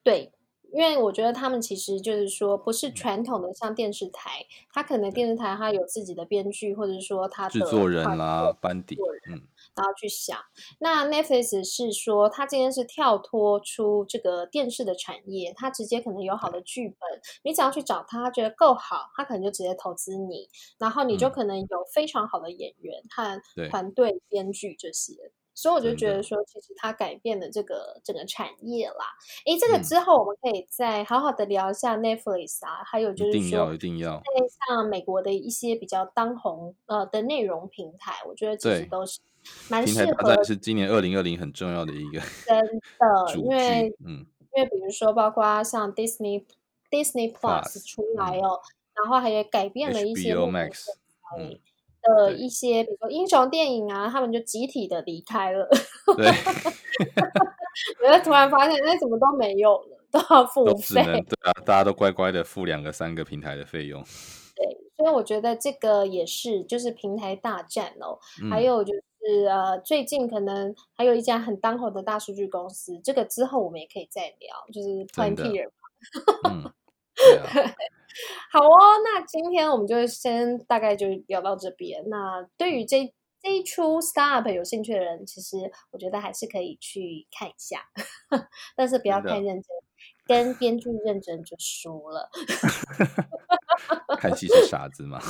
[0.02, 0.32] 对，
[0.72, 8.96] 因为我觉得他们其实就是说，不是传统的像电视台，他可能电视台他有自己的编剧，或者说他的制作人啦、班底，
[9.28, 9.34] 嗯，
[9.74, 10.38] 然后去想。
[10.78, 16.98] 那 Netflix 是说，他今天是跳脱出这个电视的产业，他直接可能有好的剧本，
[17.42, 20.48] 你只要去找他，他觉得够好，他可能就直接投资你，
[20.78, 25.12] 然后你就可能有非常好的演员和团队编剧这些。
[25.54, 29.06] 所以我就觉得说，其实它改变了这个整个产业啦。
[29.46, 34.22] 诶，这个之后我们可以再好好的聊一下 Netflix 啊，嗯、还有就是说，一定要，一定要。
[34.68, 39.20] 像美国的一些比较当红呃的内容平台，我觉得其实都是
[39.68, 40.12] 蛮适合。
[40.12, 42.64] 平台是今年二零二零很重要的一个真
[42.98, 44.24] 的，因为嗯，
[44.54, 46.44] 因为比如说包括像 Disney
[46.90, 50.84] Disney Plus 出来哦，嗯、然后还有改变了一些 Max。
[52.02, 55.68] 的一些，比如说英雄电影啊，他们就集体的离开了。
[56.16, 56.26] 对，
[58.04, 61.02] 我就突然发现，那怎么都没有了，都要 付费。
[61.02, 64.02] 对啊，大家都乖乖的付两个、三个平台的费用。
[64.56, 68.18] 对，所以我觉得这个也是，就是平台大战哦。
[68.42, 75.68] 嗯、还有就是呃，最近可能还有一家很当红的大数据公司，这个之后我们也可以再聊，就是 Palantir。
[76.48, 76.70] 嗯，对
[77.38, 77.46] 啊。
[78.52, 82.02] 好哦，那今天我们就先大概就聊到这边。
[82.08, 85.56] 那对于这这一出 startup 有兴趣的人，其实
[85.92, 87.82] 我觉得还是可以去看一下，
[88.76, 89.64] 但是不要太认真，
[90.26, 92.28] 跟编剧认真就输了。
[94.18, 95.20] 看戏是傻子吗？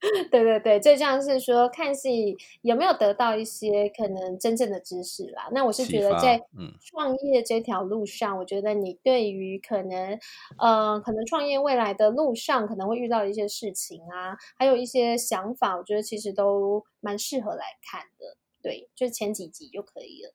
[0.30, 5.48] 对对对，最重要是说看戏有没有得到一些可能真正的知识啦。
[5.52, 6.40] 那我是觉得在
[6.82, 10.18] 创业这条路上，嗯、我觉得你对于可能
[10.58, 18.38] 呃可能创业未来的路上可能会遇到的一些事情啊，还有一些想法，我觉得其实都蛮适合来看的。
[18.62, 20.32] 对，就前几集就可以了。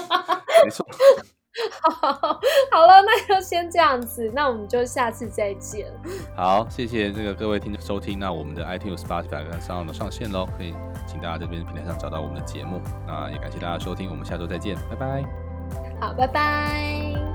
[0.64, 0.86] 没错。
[1.80, 1.90] 好，
[2.72, 5.86] 好了，那就先这样子，那我们就下次再见。
[6.36, 10.74] 好，谢谢这个各位听众收听，那我们的 iTunes Spotify 跟 SoundOn 上线喽，可以
[11.06, 12.80] 请大家这边平台上找到我们的节目。
[13.06, 15.24] 那也感谢大家收听，我们下周再见，拜拜。
[16.00, 17.33] 好，拜拜。